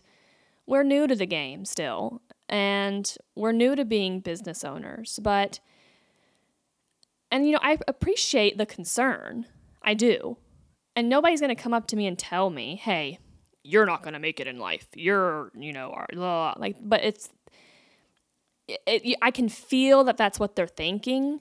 we're 0.66 0.84
new 0.84 1.08
to 1.08 1.16
the 1.16 1.26
game 1.26 1.66
still. 1.66 2.22
And 2.50 3.16
we're 3.36 3.52
new 3.52 3.76
to 3.76 3.86
being 3.86 4.22
business 4.22 4.64
owners, 4.64 5.20
but 5.22 5.60
and 7.32 7.46
you 7.46 7.52
know, 7.52 7.60
I 7.62 7.78
appreciate 7.88 8.58
the 8.58 8.66
concern. 8.66 9.46
I 9.82 9.94
do 9.94 10.38
and 11.00 11.08
nobody's 11.08 11.40
going 11.40 11.56
to 11.56 11.62
come 11.62 11.74
up 11.74 11.88
to 11.88 11.96
me 11.96 12.08
and 12.08 12.20
tell 12.20 12.50
me, 12.50 12.76
hey, 12.76 13.20
you're 13.64 13.86
not 13.86 14.02
going 14.02 14.16
to 14.16 14.20
make 14.20 14.42
it 14.42 14.48
in 14.48 14.60
life. 14.60 14.86
You're, 14.96 15.50
you 15.56 15.72
know, 15.72 15.96
blah, 16.12 16.56
like, 16.58 16.76
but 16.82 17.04
it's, 17.06 17.30
it, 18.68 18.82
it, 18.86 19.18
I 19.22 19.32
can 19.32 19.48
feel 19.48 20.04
that 20.04 20.18
that's 20.18 20.40
what 20.40 20.58
they're 20.58 20.68
thinking. 20.68 21.40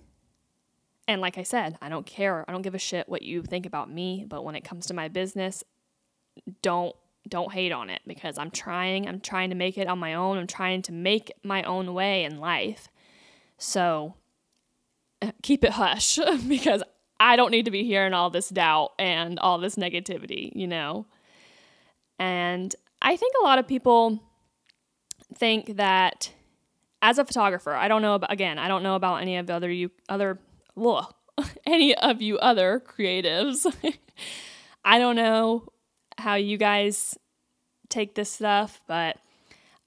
And 1.09 1.21
like 1.21 1.38
I 1.38 1.42
said, 1.42 1.76
I 1.83 1.88
don't 1.88 2.07
care. 2.07 2.45
I 2.47 2.52
don't 2.52 2.62
give 2.62 2.76
a 2.76 2.78
shit 2.78 3.09
what 3.09 3.23
you 3.23 3.42
think 3.42 3.66
about 3.66 3.90
me. 3.90 4.25
But 4.28 4.45
when 4.45 4.54
it 4.54 4.62
comes 4.62 4.87
to 4.87 4.95
my 4.95 5.09
business, 5.09 5.64
don't 6.62 6.95
don't 7.28 7.52
hate 7.52 7.73
on 7.73 7.90
it 7.90 8.00
because 8.07 8.38
I'm 8.38 8.50
trying. 8.50 9.09
I'm 9.09 9.21
trying 9.21 9.50
to 9.50 9.57
make 9.57 9.76
it 9.76 9.88
on 9.88 9.99
my 9.99 10.14
own. 10.14 10.38
I'm 10.38 10.47
trying 10.47 10.83
to 10.83 10.92
make 10.92 11.33
my 11.42 11.64
own 11.64 11.92
way 11.95 12.23
in 12.23 12.38
life. 12.38 12.88
So 13.59 14.14
uh, 15.21 15.33
keep 15.42 15.64
it 15.64 15.73
hush 15.73 16.18
because 16.49 16.85
I 17.21 17.37
don't 17.37 17.51
need 17.51 17.65
to 17.65 17.71
be 17.71 17.85
hearing 17.85 18.15
all 18.15 18.31
this 18.31 18.49
doubt 18.49 18.93
and 18.99 19.39
all 19.39 19.59
this 19.59 19.77
negativity, 19.77 20.53
you 20.55 20.67
know? 20.67 21.07
And 22.19 22.75
I 23.03 23.17
think 23.17 23.35
a 23.41 23.45
lot 23.45 23.59
of 23.59 23.67
people 23.67 24.21
think 25.35 25.77
that 25.77 26.33
as 27.03 27.19
a 27.19 27.25
photographer, 27.25 27.75
I 27.75 27.89
don't 27.89 28.03
know 28.03 28.15
about, 28.15 28.33
again, 28.33 28.59
I 28.59 28.69
don't 28.69 28.83
know 28.83 28.95
about 28.95 29.23
any 29.23 29.37
of 29.37 29.47
the 29.47 29.55
other 29.55 29.71
you 29.71 29.91
other 30.09 30.39
ugh, 30.77 31.15
any 31.67 31.95
of 31.95 32.23
you 32.23 32.39
other 32.39 32.83
creatives. 32.87 33.67
I 34.85 34.99
don't 34.99 35.17
know 35.17 35.69
how 36.17 36.35
you 36.35 36.57
guys 36.57 37.17
take 37.89 38.15
this 38.15 38.31
stuff, 38.31 38.81
but 38.87 39.19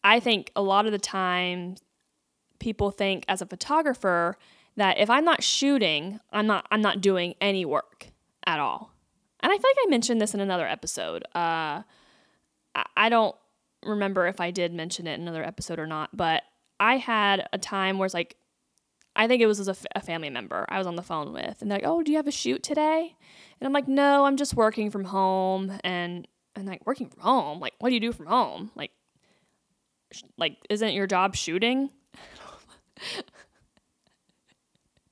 I 0.03 0.19
think 0.19 0.51
a 0.55 0.61
lot 0.61 0.85
of 0.85 0.91
the 0.91 0.99
time 0.99 1.75
people 2.59 2.91
think 2.91 3.25
as 3.27 3.41
a 3.41 3.45
photographer 3.45 4.37
that 4.77 4.97
if 4.97 5.09
I'm 5.09 5.25
not 5.25 5.43
shooting, 5.43 6.19
I'm 6.31 6.47
not 6.47 6.67
I'm 6.71 6.81
not 6.81 7.01
doing 7.01 7.35
any 7.41 7.65
work 7.65 8.07
at 8.45 8.59
all. 8.59 8.91
And 9.41 9.51
I 9.51 9.55
feel 9.55 9.69
like 9.69 9.87
I 9.87 9.89
mentioned 9.89 10.21
this 10.21 10.33
in 10.33 10.39
another 10.39 10.67
episode. 10.67 11.23
Uh, 11.33 11.81
I 12.95 13.09
don't 13.09 13.35
remember 13.83 14.27
if 14.27 14.39
I 14.39 14.51
did 14.51 14.73
mention 14.73 15.07
it 15.07 15.15
in 15.15 15.21
another 15.21 15.43
episode 15.43 15.79
or 15.79 15.87
not, 15.87 16.15
but 16.15 16.43
I 16.79 16.97
had 16.97 17.47
a 17.51 17.57
time 17.57 17.97
where 17.97 18.05
it's 18.05 18.13
like, 18.13 18.37
I 19.15 19.27
think 19.27 19.41
it 19.41 19.47
was 19.47 19.59
as 19.59 19.67
a, 19.67 19.71
f- 19.71 19.85
a 19.95 20.01
family 20.01 20.29
member 20.29 20.65
I 20.69 20.77
was 20.77 20.87
on 20.87 20.95
the 20.95 21.01
phone 21.01 21.33
with, 21.33 21.61
and 21.61 21.69
they're 21.69 21.79
like, 21.79 21.87
"Oh, 21.87 22.01
do 22.01 22.11
you 22.11 22.17
have 22.17 22.27
a 22.27 22.31
shoot 22.31 22.63
today?" 22.63 23.15
And 23.59 23.67
I'm 23.67 23.73
like, 23.73 23.87
"No, 23.87 24.25
I'm 24.25 24.37
just 24.37 24.53
working 24.53 24.89
from 24.89 25.03
home." 25.03 25.77
And 25.83 26.27
and 26.55 26.65
like 26.65 26.85
working 26.85 27.09
from 27.09 27.21
home, 27.21 27.59
like 27.59 27.73
what 27.79 27.89
do 27.89 27.95
you 27.95 27.99
do 27.99 28.13
from 28.13 28.27
home? 28.27 28.71
Like, 28.73 28.91
sh- 30.13 30.23
like 30.37 30.55
isn't 30.69 30.93
your 30.93 31.07
job 31.07 31.35
shooting? 31.35 31.89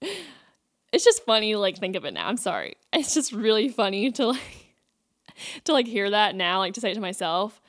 it's 0.02 1.04
just 1.04 1.26
funny 1.26 1.54
to 1.54 1.60
like 1.60 1.78
think 1.78 1.96
of 1.96 2.06
it 2.06 2.14
now. 2.14 2.28
I'm 2.28 2.38
sorry. 2.38 2.76
It's 2.94 3.14
just 3.14 3.32
really 3.32 3.70
funny 3.70 4.12
to 4.12 4.28
like 4.28 4.76
to 5.66 5.74
like 5.74 5.88
hear 5.88 6.10
that 6.10 6.36
now, 6.36 6.60
like 6.60 6.74
to 6.74 6.82
say 6.82 6.92
it 6.92 6.96
to 6.96 7.02
myself. 7.02 7.62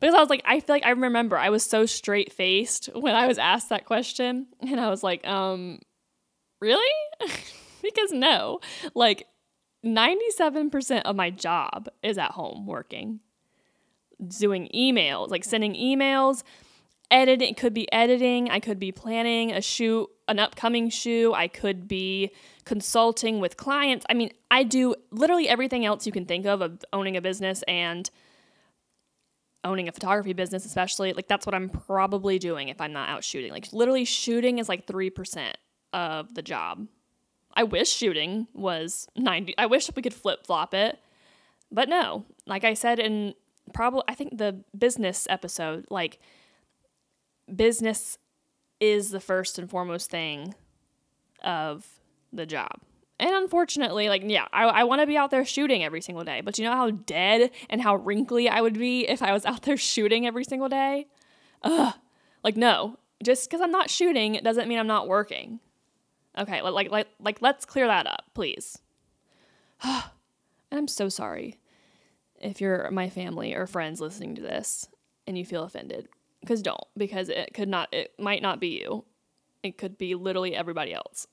Because 0.00 0.14
I 0.14 0.20
was 0.20 0.30
like, 0.30 0.42
I 0.44 0.60
feel 0.60 0.76
like 0.76 0.86
I 0.86 0.90
remember 0.90 1.36
I 1.36 1.50
was 1.50 1.64
so 1.64 1.84
straight 1.84 2.32
faced 2.32 2.88
when 2.94 3.16
I 3.16 3.26
was 3.26 3.36
asked 3.36 3.70
that 3.70 3.84
question. 3.84 4.46
And 4.60 4.78
I 4.78 4.90
was 4.90 5.02
like, 5.02 5.26
um, 5.26 5.80
really? 6.60 6.86
because 7.82 8.12
no. 8.12 8.60
Like 8.94 9.26
97% 9.84 11.02
of 11.02 11.16
my 11.16 11.30
job 11.30 11.88
is 12.02 12.16
at 12.16 12.30
home 12.32 12.66
working. 12.66 13.20
Doing 14.38 14.68
emails, 14.74 15.30
like 15.30 15.44
sending 15.44 15.74
emails, 15.74 16.42
editing 17.10 17.54
could 17.54 17.74
be 17.74 17.90
editing, 17.92 18.50
I 18.50 18.60
could 18.60 18.78
be 18.78 18.92
planning 18.92 19.52
a 19.52 19.60
shoot 19.60 20.10
an 20.28 20.38
upcoming 20.38 20.90
shoe. 20.90 21.32
I 21.34 21.48
could 21.48 21.88
be 21.88 22.30
consulting 22.64 23.40
with 23.40 23.56
clients. 23.56 24.04
I 24.08 24.14
mean, 24.14 24.30
I 24.50 24.62
do 24.62 24.94
literally 25.10 25.48
everything 25.48 25.84
else 25.84 26.06
you 26.06 26.12
can 26.12 26.26
think 26.26 26.46
of 26.46 26.60
of 26.60 26.84
owning 26.92 27.16
a 27.16 27.22
business 27.22 27.64
and 27.66 28.08
owning 29.64 29.88
a 29.88 29.92
photography 29.92 30.34
business, 30.34 30.64
especially. 30.64 31.14
Like, 31.14 31.26
that's 31.26 31.46
what 31.46 31.54
I'm 31.54 31.70
probably 31.70 32.38
doing 32.38 32.68
if 32.68 32.80
I'm 32.80 32.92
not 32.92 33.08
out 33.08 33.24
shooting. 33.24 33.50
Like, 33.50 33.72
literally, 33.72 34.04
shooting 34.04 34.58
is 34.58 34.68
like 34.68 34.86
3% 34.86 35.52
of 35.94 36.34
the 36.34 36.42
job. 36.42 36.86
I 37.54 37.64
wish 37.64 37.88
shooting 37.88 38.46
was 38.52 39.08
90. 39.16 39.56
I 39.56 39.66
wish 39.66 39.90
we 39.96 40.02
could 40.02 40.14
flip 40.14 40.46
flop 40.46 40.74
it. 40.74 40.98
But 41.72 41.88
no, 41.88 42.24
like 42.46 42.64
I 42.64 42.74
said 42.74 42.98
in 42.98 43.34
probably, 43.74 44.02
I 44.08 44.14
think 44.14 44.36
the 44.38 44.62
business 44.76 45.26
episode, 45.28 45.86
like, 45.90 46.18
business 47.54 48.18
is 48.80 49.10
the 49.10 49.20
first 49.20 49.58
and 49.58 49.68
foremost 49.68 50.10
thing 50.10 50.54
of 51.42 51.86
the 52.32 52.46
job. 52.46 52.80
And 53.20 53.34
unfortunately, 53.34 54.08
like, 54.08 54.22
yeah, 54.24 54.46
I, 54.52 54.64
I 54.64 54.84
want 54.84 55.00
to 55.00 55.06
be 55.06 55.16
out 55.16 55.30
there 55.30 55.44
shooting 55.44 55.82
every 55.82 56.00
single 56.00 56.22
day. 56.22 56.40
But 56.40 56.56
you 56.58 56.64
know 56.64 56.76
how 56.76 56.90
dead 56.90 57.50
and 57.68 57.82
how 57.82 57.96
wrinkly 57.96 58.48
I 58.48 58.60
would 58.60 58.78
be 58.78 59.08
if 59.08 59.22
I 59.22 59.32
was 59.32 59.44
out 59.44 59.62
there 59.62 59.76
shooting 59.76 60.26
every 60.26 60.44
single 60.44 60.68
day? 60.68 61.08
Ugh. 61.62 61.94
Like, 62.44 62.56
no. 62.56 62.98
Just 63.22 63.50
because 63.50 63.60
I'm 63.60 63.72
not 63.72 63.90
shooting 63.90 64.38
doesn't 64.44 64.68
mean 64.68 64.78
I'm 64.78 64.86
not 64.86 65.08
working. 65.08 65.58
Okay, 66.38 66.62
like, 66.62 66.90
like, 66.92 67.08
like, 67.18 67.42
let's 67.42 67.64
clear 67.64 67.88
that 67.88 68.06
up, 68.06 68.26
please. 68.34 68.78
and 69.82 70.04
I'm 70.70 70.86
so 70.86 71.08
sorry 71.08 71.58
if 72.40 72.60
you're 72.60 72.88
my 72.92 73.10
family 73.10 73.54
or 73.54 73.66
friends 73.66 74.00
listening 74.00 74.36
to 74.36 74.42
this 74.42 74.88
and 75.26 75.36
you 75.36 75.44
feel 75.44 75.64
offended. 75.64 76.08
Because 76.40 76.62
don't, 76.62 76.84
because 76.96 77.28
it 77.28 77.52
could 77.54 77.68
not, 77.68 77.92
it 77.92 78.12
might 78.18 78.42
not 78.42 78.60
be 78.60 78.80
you. 78.80 79.04
It 79.62 79.76
could 79.76 79.98
be 79.98 80.14
literally 80.14 80.54
everybody 80.54 80.94
else. 80.94 81.26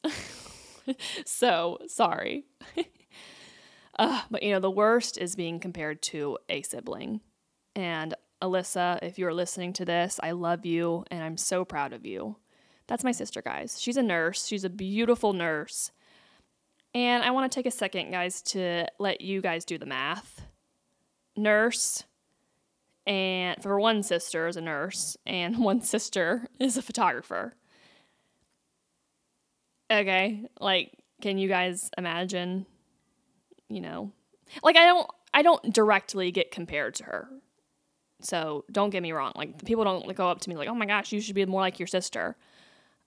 so 1.25 1.77
sorry. 1.87 2.45
uh, 3.99 4.21
but 4.31 4.43
you 4.43 4.51
know, 4.51 4.59
the 4.59 4.71
worst 4.71 5.17
is 5.17 5.35
being 5.35 5.59
compared 5.59 6.01
to 6.03 6.37
a 6.49 6.61
sibling. 6.63 7.21
And 7.75 8.15
Alyssa, 8.41 8.99
if 9.01 9.19
you're 9.19 9.33
listening 9.33 9.73
to 9.73 9.85
this, 9.85 10.19
I 10.23 10.31
love 10.31 10.65
you 10.65 11.05
and 11.11 11.23
I'm 11.23 11.37
so 11.37 11.65
proud 11.65 11.93
of 11.93 12.05
you. 12.05 12.37
That's 12.87 13.03
my 13.03 13.11
sister, 13.11 13.41
guys. 13.41 13.81
She's 13.81 13.97
a 13.97 14.03
nurse, 14.03 14.45
she's 14.45 14.63
a 14.63 14.69
beautiful 14.69 15.33
nurse. 15.33 15.91
And 16.93 17.23
I 17.23 17.31
want 17.31 17.51
to 17.51 17.55
take 17.55 17.65
a 17.65 17.71
second, 17.71 18.11
guys, 18.11 18.41
to 18.43 18.85
let 18.99 19.19
you 19.19 19.41
guys 19.41 19.65
do 19.65 19.77
the 19.77 19.85
math. 19.85 20.45
Nurse, 21.35 22.05
and 23.05 23.61
for 23.61 23.79
one 23.79 24.03
sister 24.03 24.47
is 24.47 24.57
a 24.57 24.61
nurse, 24.61 25.17
and 25.25 25.57
one 25.63 25.81
sister 25.81 26.47
is 26.59 26.77
a 26.77 26.81
photographer. 26.81 27.53
Okay, 29.91 30.47
like, 30.59 30.91
can 31.21 31.37
you 31.37 31.47
guys 31.47 31.89
imagine? 31.97 32.65
You 33.69 33.81
know, 33.81 34.11
like 34.63 34.75
I 34.77 34.85
don't, 34.85 35.09
I 35.33 35.41
don't 35.41 35.73
directly 35.73 36.31
get 36.31 36.51
compared 36.51 36.95
to 36.95 37.03
her. 37.05 37.29
So 38.21 38.65
don't 38.71 38.89
get 38.89 39.03
me 39.03 39.11
wrong. 39.11 39.33
Like 39.35 39.63
people 39.65 39.83
don't 39.83 40.15
go 40.15 40.29
up 40.29 40.41
to 40.41 40.49
me 40.49 40.55
like, 40.55 40.69
"Oh 40.69 40.75
my 40.75 40.85
gosh, 40.85 41.11
you 41.11 41.21
should 41.21 41.35
be 41.35 41.45
more 41.45 41.61
like 41.61 41.79
your 41.79 41.87
sister," 41.87 42.37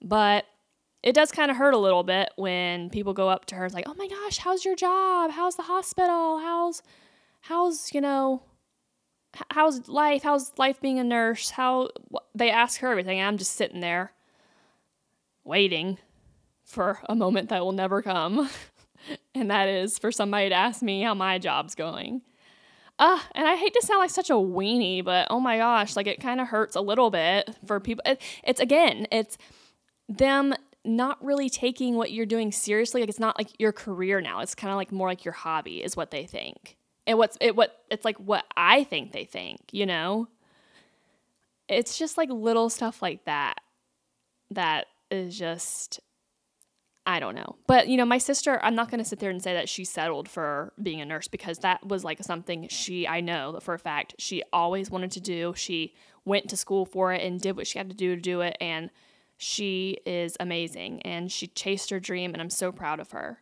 but 0.03 0.45
it 1.03 1.15
does 1.15 1.31
kind 1.31 1.51
of 1.51 1.57
hurt 1.57 1.75
a 1.75 1.79
little 1.79 2.03
bit 2.03 2.31
when 2.37 2.91
people 2.91 3.13
go 3.15 3.29
up 3.29 3.47
to 3.47 3.55
her. 3.57 3.65
and 3.65 3.75
like, 3.75 3.89
"Oh 3.89 3.95
my 3.95 4.09
gosh, 4.09 4.39
how's 4.39 4.65
your 4.65 4.77
job? 4.77 5.31
How's 5.31 5.57
the 5.57 5.63
hospital? 5.63 6.39
How's, 6.39 6.83
how's 7.43 7.93
you 7.95 8.01
know, 8.01 8.43
how's 9.51 9.89
life? 9.89 10.23
How's 10.23 10.57
life 10.59 10.81
being 10.81 10.99
a 10.99 11.05
nurse? 11.05 11.51
How 11.51 11.91
they 12.35 12.51
ask 12.51 12.81
her 12.81 12.91
everything. 12.91 13.21
I'm 13.21 13.39
just 13.39 13.55
sitting 13.55 13.81
there 13.81 14.13
waiting 15.45 15.99
for 16.65 17.01
a 17.09 17.15
moment 17.15 17.49
that 17.49 17.63
will 17.63 17.73
never 17.73 18.03
come. 18.03 18.49
and 19.35 19.51
that 19.51 19.69
is 19.69 19.99
for 19.99 20.13
somebody 20.13 20.51
to 20.51 20.55
ask 20.55 20.83
me 20.83 21.03
how 21.03 21.15
my 21.15 21.39
job's 21.39 21.75
going. 21.75 22.23
Uh, 22.99 23.21
and 23.35 23.47
I 23.47 23.55
hate 23.55 23.73
to 23.75 23.83
sound 23.87 24.01
like 24.01 24.11
such 24.11 24.29
a 24.29 24.35
weenie, 24.35 25.05
but 25.05 25.29
oh 25.31 25.39
my 25.39 25.59
gosh, 25.59 25.95
like 25.95 26.09
it 26.09 26.21
kind 26.21 26.41
of 26.41 26.49
hurts 26.49 26.75
a 26.75 26.81
little 26.81 27.11
bit 27.11 27.55
for 27.67 27.79
people. 27.79 28.03
It, 28.05 28.21
it's 28.43 28.61
again, 28.61 29.07
it's 29.13 29.39
them 30.09 30.55
not 30.85 31.23
really 31.25 31.49
taking 31.49 31.95
what 31.95 32.11
you're 32.11 32.27
doing 32.27 32.51
seriously. 32.51 33.01
Like 33.01 33.09
it's 33.09 33.21
not 33.21 33.39
like 33.39 33.49
your 33.61 33.73
career 33.73 34.21
now. 34.21 34.41
It's 34.41 34.55
kind 34.55 34.73
of 34.73 34.77
like 34.77 34.91
more 34.91 35.09
like 35.09 35.25
your 35.25 35.35
hobby 35.35 35.83
is 35.83 35.97
what 35.97 36.11
they 36.11 36.27
think. 36.27 36.77
And 37.09 37.19
what's 37.19 37.39
it 37.41 37.57
what 37.57 37.85
it's 37.91 38.05
like 38.05 38.19
what 38.19 38.45
I 38.57 38.85
think 38.85 39.13
they 39.13 39.25
think, 39.25 39.61
you 39.73 39.87
know? 39.87 40.29
It's 41.69 41.99
just 41.99 42.17
like 42.19 42.29
little 42.31 42.69
stuff 42.71 43.03
like 43.03 43.25
that 43.25 43.57
that 44.51 44.87
is 45.11 45.37
just 45.37 46.01
I 47.07 47.21
don't 47.21 47.35
know. 47.35 47.57
But, 47.67 47.89
you 47.89 47.97
know, 47.97 48.05
my 48.05 48.19
sister, 48.19 48.61
I'm 48.63 48.75
not 48.75 48.91
going 48.91 49.03
to 49.03 49.09
sit 49.09 49.19
there 49.19 49.31
and 49.31 49.43
say 49.43 49.55
that 49.55 49.71
she 49.71 49.87
settled 49.87 50.29
for 50.29 50.75
being 50.83 51.01
a 51.01 51.07
nurse 51.07 51.27
because 51.27 51.61
that 51.61 51.87
was 51.89 52.05
like 52.05 52.23
something 52.23 52.69
she, 52.69 53.09
I 53.09 53.23
know 53.23 53.59
for 53.63 53.73
a 53.73 53.79
fact, 53.79 54.17
she 54.19 54.43
always 54.53 54.91
wanted 54.91 55.13
to 55.13 55.21
do. 55.21 55.55
She 55.57 55.95
went 56.27 56.51
to 56.51 56.57
school 56.59 56.85
for 56.85 57.15
it 57.15 57.23
and 57.23 57.41
did 57.41 57.57
what 57.57 57.67
she 57.67 57.79
had 57.79 57.89
to 57.89 57.97
do 57.97 58.15
to 58.15 58.21
do 58.21 58.43
it. 58.43 58.59
And 58.61 58.91
she 59.39 59.97
is 60.05 60.37
amazing 60.39 61.01
and 61.01 61.33
she 61.33 61.47
chased 61.47 61.89
her 61.89 61.99
dream 61.99 62.35
and 62.35 62.43
I'm 62.43 62.51
so 62.51 62.73
proud 62.73 63.01
of 63.01 63.13
her. 63.13 63.41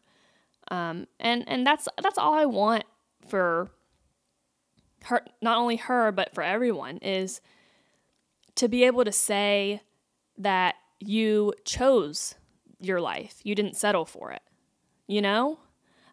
Um, 0.70 1.08
and, 1.18 1.42
and 1.48 1.66
that's, 1.66 1.88
that's 2.00 2.18
all 2.18 2.34
I 2.34 2.44
want 2.44 2.84
for 3.28 3.70
her, 5.04 5.24
not 5.40 5.58
only 5.58 5.76
her, 5.76 6.12
but 6.12 6.34
for 6.34 6.42
everyone 6.42 6.98
is 6.98 7.40
to 8.56 8.68
be 8.68 8.84
able 8.84 9.04
to 9.04 9.12
say 9.12 9.82
that 10.38 10.74
you 11.00 11.52
chose 11.64 12.34
your 12.80 13.00
life. 13.00 13.40
You 13.42 13.54
didn't 13.54 13.76
settle 13.76 14.04
for 14.04 14.32
it. 14.32 14.42
You 15.06 15.22
know? 15.22 15.60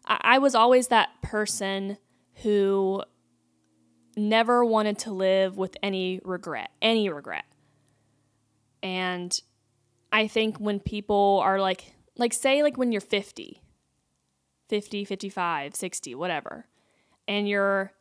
I, 0.06 0.20
I 0.22 0.38
was 0.38 0.54
always 0.54 0.88
that 0.88 1.10
person 1.22 1.98
who 2.42 3.02
never 4.16 4.64
wanted 4.64 4.98
to 5.00 5.12
live 5.12 5.56
with 5.56 5.76
any 5.82 6.20
regret, 6.24 6.70
any 6.80 7.08
regret. 7.08 7.44
And 8.82 9.38
I 10.12 10.28
think 10.28 10.58
when 10.58 10.78
people 10.78 11.40
are 11.42 11.60
like, 11.60 11.94
like, 12.16 12.32
say, 12.32 12.62
like 12.62 12.76
when 12.76 12.92
you're 12.92 13.00
50, 13.00 13.60
50, 14.68 15.04
55, 15.04 15.74
60, 15.74 16.14
whatever, 16.14 16.66
and 17.26 17.48
you're 17.48 17.92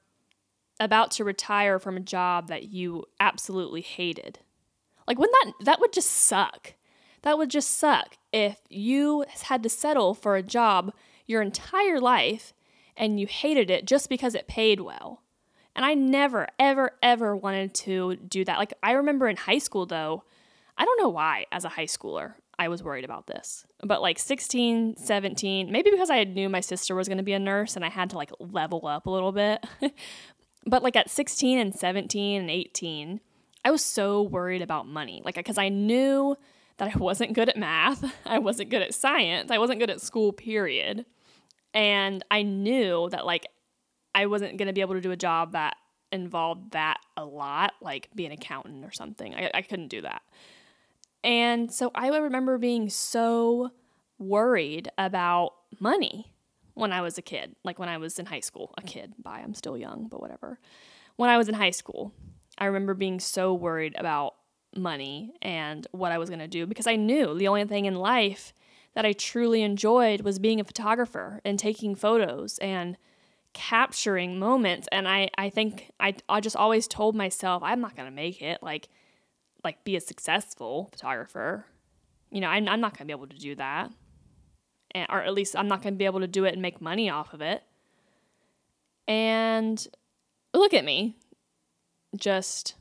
about 0.79 1.11
to 1.11 1.23
retire 1.23 1.79
from 1.79 1.97
a 1.97 2.01
job 2.01 2.47
that 2.47 2.65
you 2.65 3.05
absolutely 3.19 3.81
hated. 3.81 4.39
Like, 5.07 5.19
wouldn't 5.19 5.37
that, 5.59 5.65
that 5.65 5.79
would 5.79 5.93
just 5.93 6.11
suck. 6.11 6.73
That 7.21 7.37
would 7.37 7.49
just 7.49 7.71
suck 7.71 8.17
if 8.31 8.59
you 8.69 9.25
had 9.43 9.63
to 9.63 9.69
settle 9.69 10.13
for 10.13 10.35
a 10.35 10.43
job 10.43 10.93
your 11.25 11.41
entire 11.41 11.99
life 11.99 12.53
and 12.97 13.19
you 13.19 13.27
hated 13.27 13.69
it 13.69 13.85
just 13.85 14.09
because 14.09 14.35
it 14.35 14.47
paid 14.47 14.81
well. 14.81 15.21
And 15.75 15.85
I 15.85 15.93
never, 15.93 16.47
ever, 16.59 16.91
ever 17.01 17.35
wanted 17.35 17.73
to 17.75 18.15
do 18.17 18.45
that. 18.45 18.59
Like, 18.59 18.73
I 18.83 18.91
remember 18.91 19.27
in 19.27 19.37
high 19.37 19.57
school, 19.57 19.85
though, 19.85 20.23
I 20.77 20.85
don't 20.85 20.99
know 20.99 21.09
why, 21.09 21.45
as 21.51 21.65
a 21.65 21.69
high 21.69 21.85
schooler, 21.85 22.33
I 22.59 22.67
was 22.67 22.83
worried 22.83 23.05
about 23.05 23.27
this. 23.27 23.65
But 23.83 24.01
like 24.01 24.19
16, 24.19 24.97
17, 24.97 25.71
maybe 25.71 25.89
because 25.91 26.09
I 26.09 26.23
knew 26.23 26.49
my 26.49 26.59
sister 26.59 26.95
was 26.95 27.07
going 27.07 27.17
to 27.17 27.23
be 27.23 27.33
a 27.33 27.39
nurse 27.39 27.75
and 27.75 27.83
I 27.83 27.89
had 27.89 28.11
to 28.11 28.17
like 28.17 28.31
level 28.39 28.85
up 28.85 29.05
a 29.05 29.09
little 29.09 29.31
bit. 29.31 29.65
but 30.65 30.83
like 30.83 30.95
at 30.95 31.09
16 31.09 31.57
and 31.57 31.73
17 31.73 32.41
and 32.41 32.49
18, 32.49 33.19
I 33.65 33.71
was 33.71 33.83
so 33.83 34.21
worried 34.21 34.61
about 34.61 34.87
money. 34.87 35.21
Like, 35.23 35.35
because 35.35 35.57
I 35.57 35.69
knew 35.69 36.35
that 36.77 36.93
I 36.93 36.97
wasn't 36.97 37.33
good 37.33 37.49
at 37.49 37.57
math, 37.57 38.03
I 38.25 38.39
wasn't 38.39 38.69
good 38.69 38.81
at 38.81 38.93
science, 38.93 39.51
I 39.51 39.57
wasn't 39.57 39.79
good 39.79 39.89
at 39.89 40.01
school, 40.01 40.33
period. 40.33 41.05
And 41.73 42.23
I 42.29 42.43
knew 42.43 43.09
that 43.09 43.25
like 43.25 43.47
I 44.13 44.27
wasn't 44.27 44.57
going 44.57 44.67
to 44.67 44.73
be 44.73 44.81
able 44.81 44.95
to 44.95 45.01
do 45.01 45.11
a 45.11 45.17
job 45.17 45.53
that 45.53 45.75
involved 46.11 46.71
that 46.71 46.99
a 47.17 47.25
lot, 47.25 47.73
like 47.81 48.09
be 48.15 48.25
an 48.25 48.31
accountant 48.31 48.85
or 48.85 48.91
something. 48.91 49.33
I, 49.33 49.49
I 49.53 49.61
couldn't 49.63 49.87
do 49.87 50.01
that. 50.01 50.21
And 51.23 51.71
so 51.71 51.91
I 51.95 52.07
remember 52.09 52.57
being 52.57 52.89
so 52.89 53.71
worried 54.19 54.89
about 54.97 55.53
money 55.79 56.33
when 56.73 56.91
I 56.91 57.01
was 57.01 57.17
a 57.17 57.21
kid, 57.21 57.55
like 57.63 57.79
when 57.79 57.89
I 57.89 57.97
was 57.97 58.19
in 58.19 58.25
high 58.25 58.39
school. 58.39 58.73
A 58.77 58.81
kid, 58.81 59.13
by 59.19 59.39
I'm 59.39 59.53
still 59.53 59.77
young, 59.77 60.07
but 60.09 60.21
whatever. 60.21 60.59
When 61.15 61.29
I 61.29 61.37
was 61.37 61.47
in 61.47 61.55
high 61.55 61.71
school, 61.71 62.13
I 62.57 62.65
remember 62.65 62.93
being 62.93 63.19
so 63.19 63.53
worried 63.53 63.95
about 63.97 64.35
money 64.75 65.33
and 65.41 65.85
what 65.91 66.11
I 66.11 66.17
was 66.17 66.29
going 66.29 66.39
to 66.39 66.47
do 66.47 66.65
because 66.65 66.87
I 66.87 66.95
knew 66.95 67.37
the 67.37 67.47
only 67.47 67.65
thing 67.65 67.85
in 67.85 67.95
life 67.95 68.53
that 68.95 69.05
I 69.05 69.13
truly 69.13 69.61
enjoyed 69.61 70.21
was 70.21 70.39
being 70.39 70.59
a 70.59 70.63
photographer 70.63 71.41
and 71.45 71.57
taking 71.57 71.95
photos 71.95 72.57
and 72.59 72.97
capturing 73.53 74.39
moments 74.39 74.87
and 74.91 75.07
I 75.07 75.29
I 75.37 75.51
think 75.51 75.91
I 75.99 76.15
I 76.27 76.39
just 76.39 76.55
always 76.55 76.87
told 76.87 77.15
myself 77.15 77.61
I'm 77.61 77.81
not 77.81 77.95
going 77.95 78.07
to 78.07 78.15
make 78.15 78.41
it 78.41 78.63
like 78.63 78.89
like 79.63 79.83
be 79.83 79.95
a 79.95 80.01
successful 80.01 80.89
photographer. 80.91 81.65
You 82.31 82.41
know, 82.41 82.47
I'm, 82.47 82.67
I'm 82.67 82.81
not 82.81 82.97
going 82.97 83.07
to 83.07 83.13
be 83.13 83.17
able 83.17 83.27
to 83.27 83.37
do 83.37 83.55
that. 83.55 83.91
And, 84.91 85.07
or 85.09 85.21
at 85.21 85.33
least 85.33 85.55
I'm 85.55 85.67
not 85.67 85.81
going 85.81 85.93
to 85.93 85.97
be 85.97 86.05
able 86.05 86.19
to 86.19 86.27
do 86.27 86.45
it 86.45 86.53
and 86.53 86.61
make 86.61 86.81
money 86.81 87.09
off 87.09 87.33
of 87.33 87.41
it. 87.41 87.63
And 89.07 89.85
look 90.53 90.73
at 90.73 90.85
me. 90.85 91.17
Just 92.15 92.75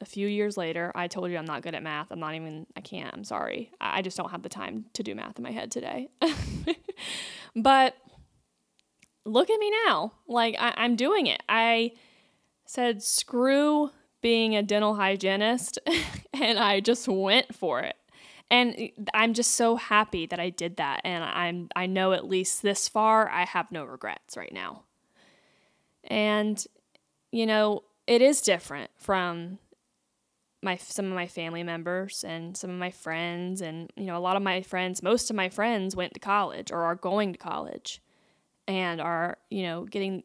a 0.00 0.04
few 0.04 0.26
years 0.26 0.56
later, 0.56 0.90
I 0.94 1.06
told 1.06 1.30
you 1.30 1.38
I'm 1.38 1.44
not 1.44 1.62
good 1.62 1.74
at 1.74 1.82
math. 1.82 2.10
I'm 2.10 2.18
not 2.18 2.34
even, 2.34 2.66
I 2.76 2.80
can't, 2.80 3.12
I'm 3.14 3.22
sorry. 3.22 3.70
I 3.80 4.02
just 4.02 4.16
don't 4.16 4.30
have 4.30 4.42
the 4.42 4.48
time 4.48 4.86
to 4.94 5.02
do 5.02 5.14
math 5.14 5.38
in 5.38 5.44
my 5.44 5.52
head 5.52 5.70
today. 5.70 6.08
but 7.56 7.94
look 9.24 9.50
at 9.50 9.60
me 9.60 9.72
now. 9.86 10.12
Like, 10.26 10.56
I, 10.58 10.74
I'm 10.76 10.96
doing 10.96 11.26
it. 11.26 11.42
I 11.48 11.92
said, 12.66 13.02
screw 13.02 13.90
being 14.20 14.56
a 14.56 14.62
dental 14.62 14.94
hygienist, 14.94 15.78
and 16.32 16.58
I 16.58 16.80
just 16.80 17.08
went 17.08 17.54
for 17.54 17.80
it. 17.80 17.96
And 18.50 18.90
I'm 19.14 19.32
just 19.32 19.52
so 19.52 19.76
happy 19.76 20.26
that 20.26 20.40
I 20.40 20.50
did 20.50 20.76
that. 20.78 21.02
And 21.04 21.22
I'm, 21.22 21.68
I 21.76 21.86
know 21.86 22.12
at 22.12 22.28
least 22.28 22.62
this 22.62 22.88
far, 22.88 23.28
I 23.30 23.44
have 23.44 23.70
no 23.70 23.84
regrets 23.84 24.36
right 24.36 24.52
now. 24.52 24.82
And, 26.02 26.64
you 27.30 27.46
know, 27.46 27.84
it 28.08 28.22
is 28.22 28.40
different 28.40 28.90
from 28.96 29.58
my 30.62 30.76
some 30.76 31.06
of 31.06 31.12
my 31.12 31.26
family 31.26 31.62
members 31.62 32.24
and 32.26 32.56
some 32.56 32.70
of 32.70 32.76
my 32.76 32.90
friends 32.90 33.62
and 33.62 33.90
you 33.96 34.04
know 34.04 34.16
a 34.16 34.20
lot 34.20 34.36
of 34.36 34.42
my 34.42 34.60
friends 34.60 35.02
most 35.02 35.30
of 35.30 35.36
my 35.36 35.48
friends 35.48 35.96
went 35.96 36.12
to 36.12 36.20
college 36.20 36.70
or 36.70 36.82
are 36.82 36.94
going 36.94 37.32
to 37.32 37.38
college 37.38 38.02
and 38.68 39.00
are 39.00 39.38
you 39.48 39.62
know 39.62 39.84
getting 39.84 40.22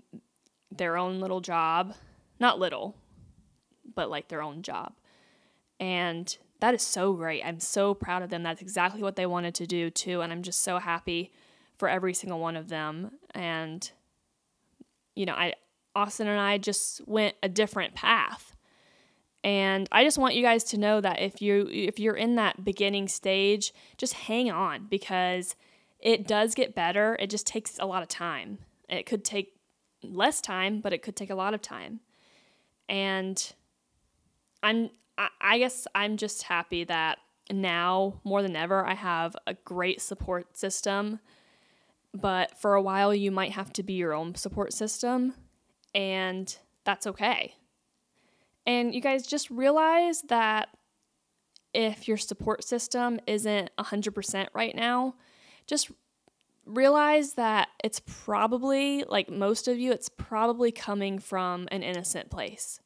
their 0.71 0.97
own 0.97 1.21
little 1.21 1.39
job 1.39 1.93
not 2.39 2.59
little 2.59 2.95
but 3.95 4.09
like 4.09 4.27
their 4.27 4.41
own 4.41 4.61
job 4.61 4.93
and 5.79 6.37
that 6.59 6.73
is 6.73 6.81
so 6.81 7.13
great 7.13 7.43
i'm 7.43 7.59
so 7.59 7.93
proud 7.93 8.21
of 8.21 8.29
them 8.29 8.43
that's 8.43 8.61
exactly 8.61 9.01
what 9.01 9.15
they 9.15 9.25
wanted 9.25 9.55
to 9.55 9.65
do 9.65 9.89
too 9.89 10.21
and 10.21 10.31
i'm 10.31 10.43
just 10.43 10.61
so 10.61 10.79
happy 10.79 11.31
for 11.77 11.89
every 11.89 12.13
single 12.13 12.39
one 12.39 12.55
of 12.55 12.69
them 12.69 13.11
and 13.31 13.91
you 15.15 15.25
know 15.25 15.33
i 15.33 15.53
austin 15.95 16.27
and 16.27 16.39
i 16.39 16.57
just 16.57 17.01
went 17.07 17.35
a 17.41 17.49
different 17.49 17.93
path 17.95 18.55
and 19.45 19.87
I 19.91 20.03
just 20.03 20.17
want 20.17 20.33
you 20.33 20.41
guys 20.41 20.63
to 20.65 20.77
know 20.79 20.99
that 21.01 21.21
if 21.21 21.39
you 21.39 21.69
if 21.71 21.99
you're 21.99 22.15
in 22.15 22.33
that 22.37 22.65
beginning 22.65 23.07
stage, 23.07 23.75
just 23.95 24.13
hang 24.13 24.49
on 24.49 24.87
because 24.89 25.55
it 25.99 26.27
does 26.27 26.55
get 26.55 26.73
better. 26.73 27.15
It 27.19 27.29
just 27.29 27.45
takes 27.45 27.77
a 27.77 27.85
lot 27.85 28.01
of 28.01 28.07
time. 28.07 28.57
It 28.89 29.05
could 29.05 29.23
take 29.23 29.53
less 30.01 30.41
time, 30.41 30.81
but 30.81 30.93
it 30.93 31.03
could 31.03 31.15
take 31.15 31.29
a 31.29 31.35
lot 31.35 31.53
of 31.53 31.61
time. 31.61 31.99
And 32.89 33.53
I'm 34.65 34.89
I 35.39 35.59
guess 35.59 35.87
I'm 35.95 36.17
just 36.17 36.43
happy 36.43 36.83
that 36.85 37.19
now 37.51 38.19
more 38.23 38.41
than 38.41 38.55
ever 38.55 38.83
I 38.85 38.95
have 38.95 39.35
a 39.45 39.53
great 39.53 40.01
support 40.01 40.57
system. 40.57 41.19
But 42.13 42.59
for 42.59 42.73
a 42.73 42.81
while 42.81 43.13
you 43.13 43.31
might 43.31 43.51
have 43.51 43.71
to 43.73 43.83
be 43.83 43.93
your 43.93 44.13
own 44.13 44.33
support 44.35 44.73
system 44.73 45.35
and 45.93 46.57
that's 46.83 47.05
okay. 47.05 47.53
And 48.65 48.95
you 48.95 49.01
guys 49.01 49.27
just 49.27 49.51
realize 49.51 50.23
that 50.29 50.69
if 51.73 52.07
your 52.07 52.17
support 52.17 52.63
system 52.63 53.19
isn't 53.27 53.69
100% 53.77 54.47
right 54.53 54.75
now, 54.75 55.15
just 55.67 55.91
realize 56.65 57.33
that 57.33 57.67
it's 57.83 57.99
probably, 57.99 59.03
like 59.03 59.29
most 59.29 59.67
of 59.67 59.77
you, 59.77 59.91
it's 59.91 60.09
probably 60.09 60.71
coming 60.71 61.19
from 61.19 61.67
an 61.71 61.83
innocent 61.83 62.31
place. 62.31 62.79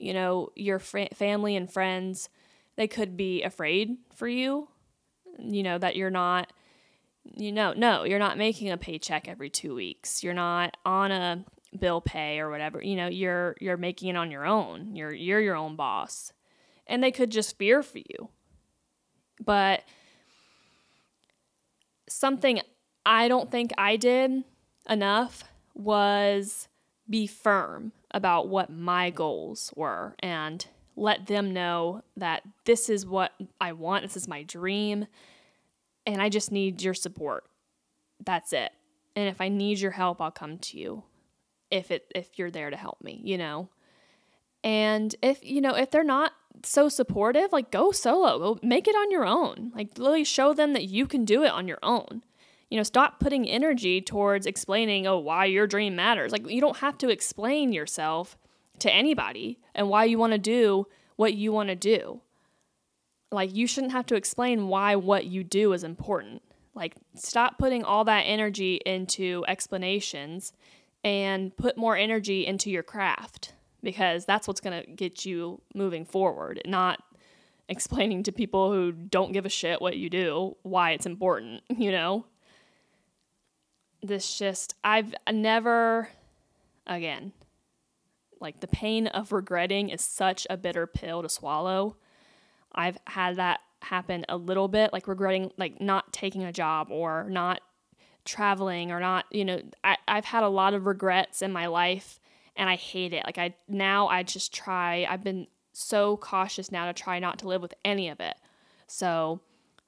You 0.00 0.14
know, 0.14 0.50
your 0.56 0.78
fr- 0.78 1.14
family 1.14 1.56
and 1.56 1.70
friends, 1.70 2.28
they 2.76 2.88
could 2.88 3.16
be 3.16 3.42
afraid 3.42 3.96
for 4.14 4.26
you, 4.26 4.68
you 5.38 5.62
know, 5.62 5.78
that 5.78 5.96
you're 5.96 6.10
not 6.10 6.52
you 7.36 7.52
know, 7.52 7.74
no, 7.74 8.04
you're 8.04 8.18
not 8.18 8.38
making 8.38 8.70
a 8.70 8.78
paycheck 8.78 9.28
every 9.28 9.50
2 9.50 9.74
weeks. 9.74 10.24
You're 10.24 10.32
not 10.32 10.78
on 10.86 11.12
a 11.12 11.44
bill 11.78 12.00
pay 12.00 12.40
or 12.40 12.50
whatever. 12.50 12.82
You 12.82 12.96
know 12.96 13.08
you're 13.08 13.56
you're 13.60 13.76
making 13.76 14.08
it 14.08 14.16
on 14.16 14.30
your 14.30 14.46
own. 14.46 14.96
You're 14.96 15.12
you're 15.12 15.40
your 15.40 15.54
own 15.54 15.76
boss. 15.76 16.32
And 16.86 17.04
they 17.04 17.12
could 17.12 17.30
just 17.30 17.58
fear 17.58 17.82
for 17.82 17.98
you. 17.98 18.30
But 19.44 19.82
something 22.10 22.60
i 23.06 23.28
don't 23.28 23.50
think 23.50 23.70
i 23.78 23.96
did 23.96 24.42
enough 24.88 25.44
was 25.74 26.68
be 27.08 27.26
firm 27.26 27.92
about 28.12 28.48
what 28.48 28.70
my 28.70 29.10
goals 29.10 29.72
were 29.76 30.14
and 30.20 30.66
let 30.96 31.26
them 31.26 31.52
know 31.52 32.02
that 32.16 32.42
this 32.64 32.88
is 32.88 33.06
what 33.06 33.32
i 33.60 33.72
want 33.72 34.02
this 34.02 34.16
is 34.16 34.28
my 34.28 34.42
dream 34.42 35.06
and 36.06 36.20
i 36.20 36.28
just 36.28 36.50
need 36.50 36.82
your 36.82 36.94
support 36.94 37.44
that's 38.24 38.52
it 38.52 38.72
and 39.16 39.28
if 39.28 39.40
i 39.40 39.48
need 39.48 39.78
your 39.78 39.92
help 39.92 40.20
i'll 40.20 40.30
come 40.30 40.58
to 40.58 40.78
you 40.78 41.02
if 41.70 41.90
it 41.90 42.10
if 42.14 42.38
you're 42.38 42.50
there 42.50 42.70
to 42.70 42.76
help 42.76 43.02
me, 43.02 43.20
you 43.24 43.38
know. 43.38 43.68
And 44.62 45.14
if 45.22 45.44
you 45.44 45.60
know 45.60 45.74
if 45.74 45.90
they're 45.90 46.04
not 46.04 46.32
so 46.64 46.88
supportive, 46.88 47.52
like 47.52 47.70
go 47.70 47.92
solo, 47.92 48.38
go 48.38 48.58
make 48.62 48.88
it 48.88 48.94
on 48.94 49.10
your 49.10 49.24
own. 49.24 49.72
Like 49.74 49.90
really 49.98 50.24
show 50.24 50.52
them 50.52 50.72
that 50.74 50.84
you 50.84 51.06
can 51.06 51.24
do 51.24 51.42
it 51.42 51.50
on 51.50 51.68
your 51.68 51.78
own. 51.82 52.22
You 52.70 52.76
know, 52.76 52.82
stop 52.84 53.20
putting 53.20 53.48
energy 53.48 54.00
towards 54.00 54.46
explaining, 54.46 55.06
oh, 55.06 55.18
why 55.18 55.46
your 55.46 55.66
dream 55.66 55.96
matters. 55.96 56.32
Like 56.32 56.48
you 56.48 56.60
don't 56.60 56.78
have 56.78 56.96
to 56.98 57.08
explain 57.08 57.72
yourself 57.72 58.38
to 58.78 58.92
anybody 58.92 59.58
and 59.74 59.88
why 59.88 60.04
you 60.04 60.18
want 60.18 60.32
to 60.32 60.38
do 60.38 60.86
what 61.16 61.34
you 61.34 61.52
want 61.52 61.68
to 61.68 61.76
do. 61.76 62.22
Like 63.32 63.54
you 63.54 63.66
shouldn't 63.66 63.92
have 63.92 64.06
to 64.06 64.14
explain 64.14 64.68
why 64.68 64.96
what 64.96 65.26
you 65.26 65.44
do 65.44 65.72
is 65.72 65.84
important. 65.84 66.42
Like 66.74 66.94
stop 67.14 67.58
putting 67.58 67.84
all 67.84 68.04
that 68.04 68.22
energy 68.22 68.80
into 68.86 69.44
explanations 69.46 70.52
and 71.04 71.56
put 71.56 71.76
more 71.76 71.96
energy 71.96 72.46
into 72.46 72.70
your 72.70 72.82
craft 72.82 73.54
because 73.82 74.24
that's 74.24 74.46
what's 74.46 74.60
going 74.60 74.82
to 74.82 74.90
get 74.90 75.24
you 75.24 75.60
moving 75.74 76.04
forward, 76.04 76.60
not 76.66 77.02
explaining 77.68 78.22
to 78.24 78.32
people 78.32 78.72
who 78.72 78.92
don't 78.92 79.32
give 79.32 79.46
a 79.46 79.50
shit 79.50 79.80
what 79.80 79.96
you 79.96 80.10
do 80.10 80.56
why 80.62 80.90
it's 80.90 81.06
important, 81.06 81.62
you 81.68 81.92
know? 81.92 82.24
This 84.02 84.38
just, 84.38 84.74
I've 84.82 85.14
never, 85.30 86.08
again, 86.86 87.32
like 88.40 88.60
the 88.60 88.66
pain 88.66 89.06
of 89.08 89.32
regretting 89.32 89.90
is 89.90 90.02
such 90.02 90.46
a 90.48 90.56
bitter 90.56 90.86
pill 90.86 91.22
to 91.22 91.28
swallow. 91.28 91.96
I've 92.72 92.98
had 93.06 93.36
that 93.36 93.60
happen 93.82 94.24
a 94.28 94.36
little 94.36 94.68
bit, 94.68 94.92
like 94.92 95.06
regretting, 95.06 95.52
like 95.58 95.80
not 95.80 96.12
taking 96.12 96.44
a 96.44 96.52
job 96.52 96.88
or 96.90 97.28
not 97.28 97.60
traveling 98.24 98.92
or 98.92 99.00
not, 99.00 99.26
you 99.30 99.44
know, 99.44 99.60
I, 99.84 99.96
I've 100.06 100.24
had 100.24 100.42
a 100.42 100.48
lot 100.48 100.74
of 100.74 100.86
regrets 100.86 101.42
in 101.42 101.52
my 101.52 101.66
life 101.66 102.20
and 102.56 102.68
I 102.68 102.76
hate 102.76 103.12
it. 103.12 103.24
Like 103.24 103.38
I 103.38 103.54
now 103.68 104.08
I 104.08 104.22
just 104.22 104.52
try, 104.54 105.06
I've 105.08 105.24
been 105.24 105.46
so 105.72 106.16
cautious 106.16 106.70
now 106.70 106.86
to 106.86 106.92
try 106.92 107.18
not 107.18 107.38
to 107.40 107.48
live 107.48 107.62
with 107.62 107.74
any 107.84 108.08
of 108.08 108.20
it. 108.20 108.36
So 108.86 109.40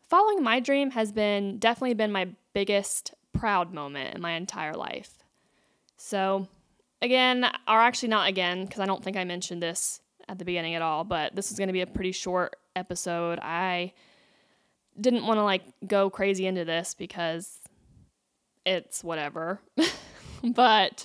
following 0.08 0.42
my 0.42 0.60
dream 0.60 0.90
has 0.92 1.12
been 1.12 1.58
definitely 1.58 1.94
been 1.94 2.12
my 2.12 2.28
biggest 2.52 3.14
proud 3.42 3.74
moment 3.74 4.14
in 4.14 4.20
my 4.22 4.34
entire 4.34 4.74
life. 4.74 5.10
So 5.96 6.46
again, 7.00 7.44
or 7.66 7.80
actually 7.80 8.10
not 8.10 8.28
again, 8.28 8.64
because 8.64 8.78
I 8.78 8.86
don't 8.86 9.02
think 9.02 9.16
I 9.16 9.24
mentioned 9.24 9.60
this 9.60 10.00
at 10.28 10.38
the 10.38 10.44
beginning 10.44 10.76
at 10.76 10.82
all, 10.82 11.02
but 11.02 11.34
this 11.34 11.50
is 11.50 11.58
going 11.58 11.66
to 11.66 11.72
be 11.72 11.80
a 11.80 11.86
pretty 11.88 12.12
short 12.12 12.54
episode. 12.76 13.40
I 13.40 13.94
didn't 15.00 15.26
want 15.26 15.38
to 15.38 15.42
like 15.42 15.64
go 15.84 16.08
crazy 16.08 16.46
into 16.46 16.64
this 16.64 16.94
because 16.94 17.58
it's 18.64 19.02
whatever. 19.02 19.58
but 20.44 21.04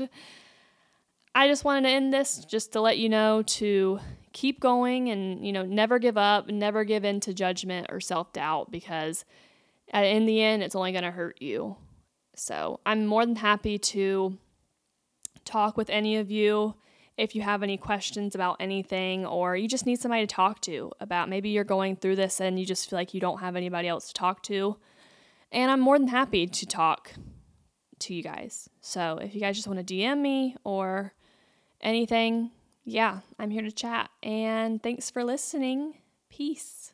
I 1.33 1.47
just 1.47 1.65
wanted 1.65 1.87
to 1.87 1.89
end 1.89 2.13
this 2.13 2.45
just 2.45 2.71
to 2.73 2.81
let 2.81 2.99
you 2.99 3.09
know 3.09 3.41
to 3.41 3.99
keep 4.33 4.59
going 4.59 5.09
and, 5.09 5.43
you 5.43 5.53
know, 5.53 5.65
never 5.65 5.97
give 5.97 6.19
up, 6.19 6.49
never 6.49 6.83
give 6.83 7.03
in 7.03 7.19
to 7.21 7.33
judgment 7.33 7.87
or 7.89 7.99
self 7.99 8.31
doubt 8.31 8.69
because 8.69 9.25
in 9.91 10.27
the 10.27 10.39
end, 10.43 10.61
it's 10.61 10.75
only 10.75 10.91
going 10.91 11.03
to 11.03 11.09
hurt 11.09 11.41
you. 11.41 11.77
So 12.37 12.79
I'm 12.85 13.05
more 13.05 13.25
than 13.25 13.35
happy 13.35 13.77
to 13.79 14.37
talk 15.43 15.75
with 15.75 15.89
any 15.89 16.17
of 16.17 16.29
you 16.29 16.75
if 17.17 17.35
you 17.35 17.41
have 17.41 17.63
any 17.63 17.77
questions 17.77 18.35
about 18.35 18.57
anything 18.59 19.25
or 19.25 19.55
you 19.55 19.67
just 19.67 19.87
need 19.87 19.99
somebody 19.99 20.25
to 20.25 20.33
talk 20.33 20.61
to 20.61 20.91
about 20.99 21.29
maybe 21.29 21.49
you're 21.49 21.63
going 21.63 21.95
through 21.95 22.15
this 22.15 22.39
and 22.39 22.59
you 22.59 22.65
just 22.65 22.89
feel 22.89 22.97
like 22.97 23.13
you 23.13 23.19
don't 23.19 23.39
have 23.39 23.55
anybody 23.55 23.87
else 23.87 24.07
to 24.09 24.13
talk 24.13 24.43
to. 24.43 24.77
And 25.51 25.71
I'm 25.71 25.79
more 25.79 25.97
than 25.97 26.09
happy 26.09 26.45
to 26.45 26.65
talk 26.67 27.13
to 27.99 28.13
you 28.13 28.21
guys. 28.21 28.69
So 28.81 29.17
if 29.17 29.33
you 29.33 29.41
guys 29.41 29.55
just 29.55 29.67
want 29.67 29.85
to 29.85 29.93
DM 29.93 30.19
me 30.19 30.55
or 30.63 31.13
anything, 31.81 32.51
yeah, 32.83 33.21
I'm 33.39 33.49
here 33.49 33.63
to 33.63 33.71
chat. 33.71 34.11
And 34.21 34.81
thanks 34.83 35.09
for 35.09 35.23
listening. 35.23 35.95
Peace. 36.29 36.93